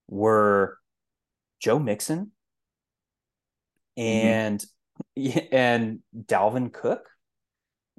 were 0.07 0.77
Joe 1.59 1.79
Mixon 1.79 2.31
mm-hmm. 3.97 4.27
and 4.27 4.65
mm-hmm. 5.17 5.39
and 5.55 5.99
Dalvin 6.17 6.73
Cook. 6.73 7.07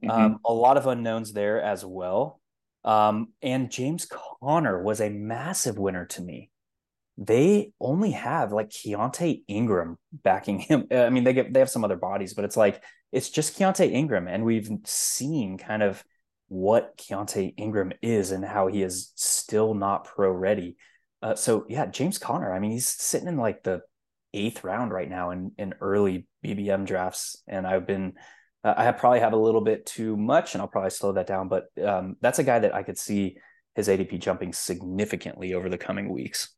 Mm-hmm. 0.03 0.11
Um, 0.11 0.41
a 0.45 0.53
lot 0.53 0.77
of 0.77 0.87
unknowns 0.87 1.33
there 1.33 1.61
as 1.61 1.85
well. 1.85 2.41
Um, 2.85 3.29
and 3.43 3.71
James 3.71 4.07
Conner 4.41 4.83
was 4.83 5.01
a 5.01 5.11
massive 5.11 5.79
winner 5.79 6.07
to 6.07 6.23
me 6.23 6.50
they 7.21 7.73
only 7.79 8.13
have 8.13 8.51
like 8.51 8.71
Keaontay 8.71 9.43
Ingram 9.47 9.99
backing 10.11 10.59
him. 10.59 10.87
I 10.91 11.11
mean, 11.11 11.23
they 11.23 11.35
get 11.35 11.53
they 11.53 11.61
have 11.61 11.71
some 11.71 11.85
other 11.85 11.97
bodies, 11.97 12.33
but 12.33 12.47
it's 12.47 12.57
like 12.57 12.83
it's 13.13 13.29
just 13.29 13.59
Keaontay 13.59 13.93
Ingram, 13.93 14.27
and 14.27 14.45
we've 14.45 14.71
seen 14.85 15.59
kind 15.59 15.83
of 15.83 16.03
what 16.49 16.97
Keaontay 16.97 17.55
Ingram 17.59 17.93
is 18.03 18.31
and 18.31 18.45
how 18.45 18.69
he 18.69 18.83
is 18.83 19.13
still 19.17 19.75
not 19.75 20.05
pro 20.05 20.31
ready. 20.31 20.77
Uh, 21.23 21.35
so 21.35 21.67
yeah, 21.69 21.87
James 21.87 22.19
Conner. 22.19 22.53
I 22.53 22.59
mean, 22.59 22.71
he's 22.71 22.89
sitting 22.89 23.29
in 23.29 23.37
like 23.37 23.63
the 23.63 23.83
eighth 24.33 24.65
round 24.65 24.91
right 24.91 25.09
now 25.09 25.31
in 25.31 25.53
in 25.59 25.75
early 25.81 26.27
BBM 26.45 26.87
drafts, 26.87 27.43
and 27.47 27.67
I've 27.67 27.87
been. 27.87 28.15
Uh, 28.63 28.75
I 28.77 28.93
probably 28.93 29.21
have 29.21 29.33
a 29.33 29.39
little 29.39 29.63
bit 29.63 29.87
too 29.87 30.17
much, 30.17 30.55
and 30.55 30.63
I'll 30.63 30.69
probably 30.69 30.91
slow 30.91 31.13
that 31.13 31.27
down. 31.27 31.49
But 31.49 31.65
um, 31.83 32.17
that's 32.21 32.39
a 32.39 32.45
guy 32.45 32.59
that 32.59 32.75
I 32.75 32.83
could 32.83 32.99
see 32.99 33.37
his 33.75 33.89
ADP 33.89 34.21
jumping 34.21 34.53
significantly 34.53 35.55
over 35.55 35.69
the 35.69 35.79
coming 35.79 36.11
weeks. 36.11 36.55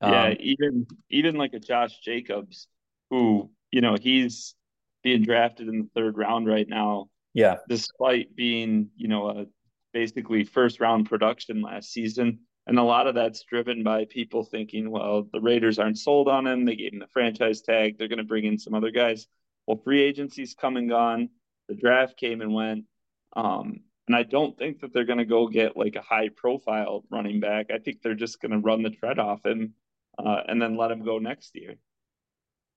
Yeah, 0.00 0.28
um, 0.28 0.36
even 0.40 0.86
even 1.10 1.36
like 1.36 1.54
a 1.54 1.60
Josh 1.60 1.98
Jacobs, 2.00 2.68
who 3.10 3.50
you 3.70 3.80
know 3.80 3.96
he's 4.00 4.54
being 5.02 5.22
drafted 5.22 5.68
in 5.68 5.78
the 5.80 5.88
third 5.94 6.16
round 6.16 6.46
right 6.46 6.68
now. 6.68 7.08
Yeah, 7.32 7.56
despite 7.68 8.34
being 8.34 8.90
you 8.96 9.08
know 9.08 9.28
a 9.28 9.46
basically 9.92 10.44
first 10.44 10.80
round 10.80 11.08
production 11.08 11.62
last 11.62 11.92
season, 11.92 12.40
and 12.66 12.78
a 12.78 12.82
lot 12.82 13.06
of 13.06 13.14
that's 13.14 13.44
driven 13.44 13.82
by 13.82 14.06
people 14.06 14.44
thinking, 14.44 14.90
well, 14.90 15.28
the 15.32 15.40
Raiders 15.40 15.78
aren't 15.78 15.98
sold 15.98 16.28
on 16.28 16.46
him. 16.46 16.64
They 16.64 16.76
gave 16.76 16.92
him 16.92 16.98
the 16.98 17.06
franchise 17.12 17.62
tag. 17.62 17.96
They're 17.96 18.08
going 18.08 18.18
to 18.18 18.24
bring 18.24 18.44
in 18.44 18.58
some 18.58 18.74
other 18.74 18.90
guys. 18.90 19.26
Well, 19.66 19.80
free 19.82 20.02
agency's 20.02 20.54
come 20.54 20.76
and 20.76 20.88
gone. 20.88 21.30
The 21.68 21.74
draft 21.74 22.18
came 22.18 22.40
and 22.40 22.52
went. 22.52 22.84
Um, 23.36 23.80
and 24.06 24.16
I 24.16 24.22
don't 24.22 24.56
think 24.58 24.80
that 24.80 24.92
they're 24.92 25.04
going 25.04 25.18
to 25.18 25.24
go 25.24 25.48
get 25.48 25.76
like 25.76 25.96
a 25.96 26.02
high 26.02 26.28
profile 26.28 27.04
running 27.10 27.40
back. 27.40 27.70
I 27.72 27.78
think 27.78 28.02
they're 28.02 28.14
just 28.14 28.40
going 28.40 28.52
to 28.52 28.58
run 28.58 28.82
the 28.82 28.90
tread 28.90 29.18
off 29.18 29.44
him 29.46 29.74
uh, 30.18 30.40
and 30.46 30.60
then 30.60 30.76
let 30.76 30.90
him 30.90 31.04
go 31.04 31.18
next 31.18 31.52
year. 31.54 31.74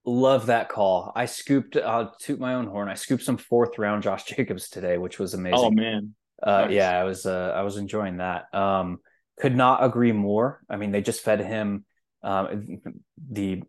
Love 0.05 0.45
that 0.45 0.69
call. 0.69 1.11
I 1.15 1.25
scooped, 1.25 1.75
I'll 1.75 2.15
toot 2.19 2.39
my 2.39 2.53
own 2.53 2.67
horn. 2.67 2.87
I 2.87 2.93
scooped 2.93 3.23
some 3.23 3.37
fourth 3.37 3.77
round 3.77 4.03
Josh 4.03 4.23
Jacobs 4.35 4.69
today, 4.69 4.97
which 4.97 5.19
was 5.19 5.33
amazing. 5.33 5.59
Oh, 5.59 5.71
man. 5.71 6.15
Uh, 6.41 6.61
nice. 6.61 6.71
Yeah, 6.71 6.99
I 6.99 7.03
was, 7.03 7.25
uh, 7.25 7.53
I 7.55 7.63
was 7.63 7.77
enjoying 7.77 8.17
that. 8.17 8.53
Um, 8.53 8.99
could 9.39 9.55
not 9.55 9.83
agree 9.83 10.11
more. 10.11 10.61
I 10.69 10.77
mean, 10.77 10.91
they 10.91 11.01
just 11.01 11.21
fed 11.21 11.41
him 11.41 11.85
um, 12.23 12.79
the, 13.29 13.63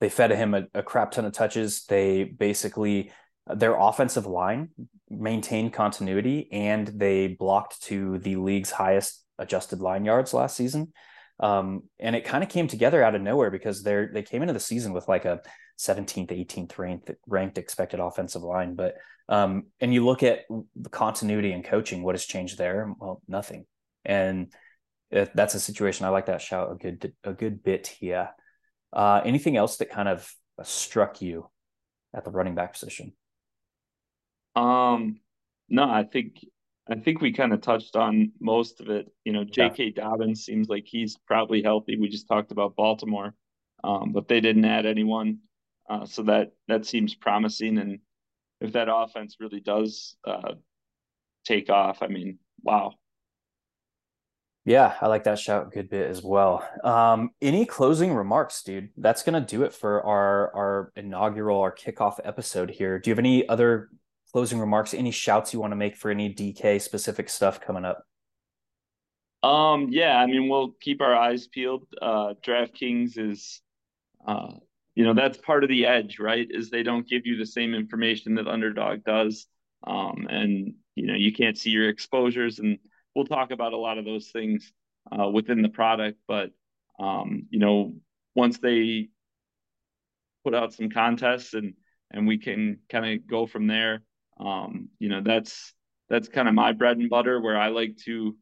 they 0.00 0.08
fed 0.08 0.30
him 0.30 0.54
a, 0.54 0.64
a 0.74 0.82
crap 0.82 1.12
ton 1.12 1.24
of 1.24 1.32
touches. 1.32 1.84
They 1.84 2.24
basically, 2.24 3.12
their 3.46 3.76
offensive 3.78 4.26
line 4.26 4.70
maintained 5.10 5.72
continuity 5.72 6.48
and 6.50 6.86
they 6.86 7.28
blocked 7.28 7.82
to 7.84 8.18
the 8.18 8.36
league's 8.36 8.70
highest 8.70 9.22
adjusted 9.38 9.80
line 9.80 10.04
yards 10.04 10.34
last 10.34 10.56
season. 10.56 10.92
Um, 11.40 11.84
and 11.98 12.14
it 12.14 12.24
kind 12.24 12.44
of 12.44 12.50
came 12.50 12.68
together 12.68 13.02
out 13.02 13.14
of 13.14 13.22
nowhere 13.22 13.50
because 13.50 13.82
they're 13.82 14.10
they 14.12 14.22
came 14.22 14.42
into 14.42 14.54
the 14.54 14.60
season 14.60 14.92
with 14.92 15.08
like 15.08 15.24
a 15.24 15.40
17th, 15.78 16.30
18th 16.30 16.78
ranked 16.78 17.10
ranked 17.26 17.58
expected 17.58 18.00
offensive 18.00 18.42
line. 18.42 18.74
But 18.74 18.94
um, 19.28 19.66
and 19.80 19.92
you 19.92 20.04
look 20.04 20.22
at 20.22 20.44
the 20.76 20.90
continuity 20.90 21.52
and 21.52 21.64
coaching, 21.64 22.02
what 22.02 22.14
has 22.14 22.24
changed 22.24 22.58
there? 22.58 22.92
Well, 22.98 23.20
nothing. 23.26 23.66
And 24.04 24.52
that's 25.10 25.54
a 25.54 25.60
situation 25.60 26.06
I 26.06 26.10
like 26.10 26.26
that 26.26 26.42
shout 26.42 26.72
a 26.72 26.74
good 26.74 27.12
a 27.24 27.32
good 27.32 27.62
bit 27.62 27.86
here. 27.86 28.30
Uh, 28.92 29.20
anything 29.24 29.56
else 29.56 29.78
that 29.78 29.90
kind 29.90 30.08
of 30.08 30.30
struck 30.62 31.20
you 31.20 31.48
at 32.14 32.24
the 32.24 32.30
running 32.30 32.54
back 32.54 32.72
position? 32.72 33.12
Um, 34.54 35.20
no, 35.68 35.84
I 35.84 36.04
think 36.04 36.44
I 36.88 36.96
think 36.96 37.20
we 37.20 37.32
kind 37.32 37.52
of 37.52 37.60
touched 37.62 37.96
on 37.96 38.32
most 38.40 38.80
of 38.80 38.90
it. 38.90 39.10
You 39.24 39.32
know, 39.32 39.44
J.K. 39.44 39.92
Yeah. 39.96 40.02
Dobbins 40.02 40.44
seems 40.44 40.68
like 40.68 40.84
he's 40.86 41.16
probably 41.26 41.62
healthy. 41.62 41.96
We 41.98 42.08
just 42.08 42.28
talked 42.28 42.52
about 42.52 42.76
Baltimore, 42.76 43.34
um, 43.82 44.12
but 44.12 44.28
they 44.28 44.40
didn't 44.40 44.66
add 44.66 44.84
anyone, 44.84 45.38
uh, 45.88 46.04
so 46.04 46.22
that 46.24 46.52
that 46.68 46.84
seems 46.84 47.14
promising. 47.14 47.78
And 47.78 48.00
if 48.60 48.72
that 48.72 48.88
offense 48.92 49.36
really 49.40 49.60
does 49.60 50.16
uh, 50.26 50.54
take 51.44 51.70
off. 51.70 52.02
I 52.02 52.08
mean, 52.08 52.38
wow. 52.62 52.94
Yeah, 54.66 54.94
I 55.00 55.08
like 55.08 55.24
that 55.24 55.38
shout 55.38 55.72
good 55.72 55.90
bit 55.90 56.08
as 56.08 56.22
well. 56.22 56.66
Um, 56.82 57.30
any 57.42 57.66
closing 57.66 58.14
remarks, 58.14 58.62
dude? 58.62 58.88
That's 58.96 59.22
gonna 59.22 59.42
do 59.42 59.62
it 59.62 59.74
for 59.74 60.02
our 60.02 60.54
our 60.54 60.92
inaugural 60.96 61.60
our 61.60 61.74
kickoff 61.74 62.18
episode 62.24 62.70
here. 62.70 62.98
Do 62.98 63.10
you 63.10 63.12
have 63.12 63.18
any 63.18 63.46
other 63.46 63.90
closing 64.34 64.58
remarks? 64.58 64.92
Any 64.92 65.12
shouts 65.12 65.54
you 65.54 65.60
want 65.60 65.70
to 65.70 65.76
make 65.76 65.94
for 65.94 66.10
any 66.10 66.34
DK 66.34 66.82
specific 66.82 67.28
stuff 67.28 67.60
coming 67.60 67.84
up? 67.84 68.04
Um, 69.44 69.90
yeah, 69.90 70.16
I 70.16 70.26
mean, 70.26 70.48
we'll 70.48 70.72
keep 70.80 71.00
our 71.00 71.14
eyes 71.14 71.46
peeled. 71.46 71.86
Uh, 72.02 72.34
DraftKings 72.44 73.16
is, 73.16 73.60
uh, 74.26 74.54
you 74.96 75.04
know, 75.04 75.14
that's 75.14 75.38
part 75.38 75.62
of 75.62 75.68
the 75.68 75.86
edge, 75.86 76.18
right? 76.18 76.48
Is 76.50 76.68
they 76.68 76.82
don't 76.82 77.08
give 77.08 77.26
you 77.26 77.36
the 77.36 77.46
same 77.46 77.74
information 77.74 78.34
that 78.34 78.48
Underdog 78.48 79.04
does, 79.04 79.46
um, 79.86 80.26
and 80.28 80.74
you 80.96 81.06
know, 81.06 81.14
you 81.14 81.32
can't 81.32 81.56
see 81.56 81.70
your 81.70 81.88
exposures 81.88 82.58
and 82.58 82.78
we'll 83.14 83.26
talk 83.26 83.52
about 83.52 83.72
a 83.72 83.76
lot 83.76 83.98
of 83.98 84.04
those 84.04 84.30
things 84.30 84.72
uh, 85.16 85.28
within 85.28 85.62
the 85.62 85.68
product. 85.68 86.18
But 86.26 86.50
um, 86.98 87.46
you 87.50 87.60
know, 87.60 87.94
once 88.34 88.58
they 88.58 89.10
put 90.42 90.56
out 90.56 90.74
some 90.74 90.90
contests 90.90 91.54
and 91.54 91.74
and 92.10 92.26
we 92.26 92.38
can 92.38 92.78
kind 92.88 93.06
of 93.06 93.26
go 93.28 93.46
from 93.46 93.68
there. 93.68 94.02
Um, 94.38 94.88
you 94.98 95.08
know, 95.08 95.20
that's 95.22 95.72
that's 96.08 96.28
kind 96.28 96.48
of 96.48 96.54
my 96.54 96.72
bread 96.72 96.98
and 96.98 97.10
butter 97.10 97.40
where 97.40 97.58
I 97.58 97.68
like 97.68 97.96
to 98.04 98.36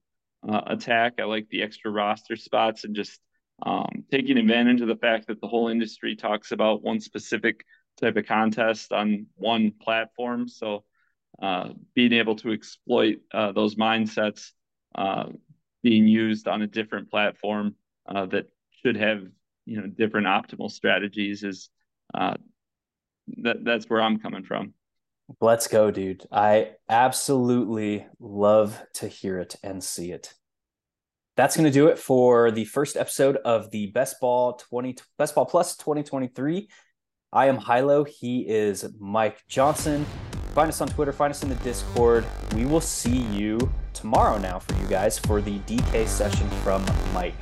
uh, 0.48 0.62
attack. 0.66 1.14
I 1.20 1.24
like 1.24 1.48
the 1.48 1.62
extra 1.62 1.90
roster 1.90 2.36
spots 2.36 2.84
and 2.84 2.94
just 2.94 3.20
um, 3.64 4.04
taking 4.10 4.38
advantage 4.38 4.80
of 4.80 4.88
the 4.88 4.96
fact 4.96 5.28
that 5.28 5.40
the 5.40 5.46
whole 5.46 5.68
industry 5.68 6.16
talks 6.16 6.50
about 6.50 6.82
one 6.82 7.00
specific 7.00 7.64
type 8.00 8.16
of 8.16 8.26
contest 8.26 8.92
on 8.92 9.26
one 9.36 9.72
platform. 9.80 10.48
So 10.48 10.84
uh, 11.40 11.70
being 11.94 12.12
able 12.12 12.36
to 12.36 12.52
exploit 12.52 13.18
uh, 13.32 13.52
those 13.52 13.76
mindsets 13.76 14.50
uh, 14.94 15.26
being 15.82 16.06
used 16.06 16.48
on 16.48 16.62
a 16.62 16.66
different 16.66 17.10
platform 17.10 17.74
uh, 18.06 18.26
that 18.26 18.46
should 18.82 18.96
have 18.96 19.22
you 19.64 19.80
know 19.80 19.86
different 19.86 20.26
optimal 20.26 20.70
strategies 20.70 21.44
is 21.44 21.70
uh, 22.14 22.34
that 23.38 23.64
that's 23.64 23.88
where 23.88 24.02
I'm 24.02 24.18
coming 24.18 24.44
from. 24.44 24.74
Let's 25.40 25.66
go, 25.68 25.90
dude. 25.90 26.26
I 26.30 26.72
absolutely 26.88 28.06
love 28.20 28.80
to 28.94 29.08
hear 29.08 29.38
it 29.38 29.56
and 29.62 29.82
see 29.82 30.12
it. 30.12 30.34
That's 31.36 31.56
going 31.56 31.64
to 31.64 31.72
do 31.72 31.88
it 31.88 31.98
for 31.98 32.50
the 32.50 32.66
first 32.66 32.96
episode 32.96 33.36
of 33.36 33.70
the 33.70 33.86
Best 33.86 34.20
Ball 34.20 34.54
20 34.54 34.96
Best 35.16 35.34
Ball 35.34 35.46
Plus 35.46 35.76
2023. 35.76 36.68
I 37.32 37.46
am 37.46 37.58
Hilow. 37.58 38.06
He 38.06 38.40
is 38.40 38.84
Mike 38.98 39.42
Johnson. 39.48 40.04
Find 40.54 40.68
us 40.68 40.82
on 40.82 40.88
Twitter, 40.88 41.12
find 41.12 41.30
us 41.30 41.42
in 41.42 41.48
the 41.48 41.54
Discord. 41.56 42.26
We 42.54 42.66
will 42.66 42.82
see 42.82 43.22
you 43.22 43.72
tomorrow 43.94 44.36
now 44.36 44.58
for 44.58 44.74
you 44.74 44.86
guys 44.86 45.18
for 45.18 45.40
the 45.40 45.58
DK 45.60 46.06
session 46.06 46.48
from 46.62 46.84
Mike. 47.14 47.34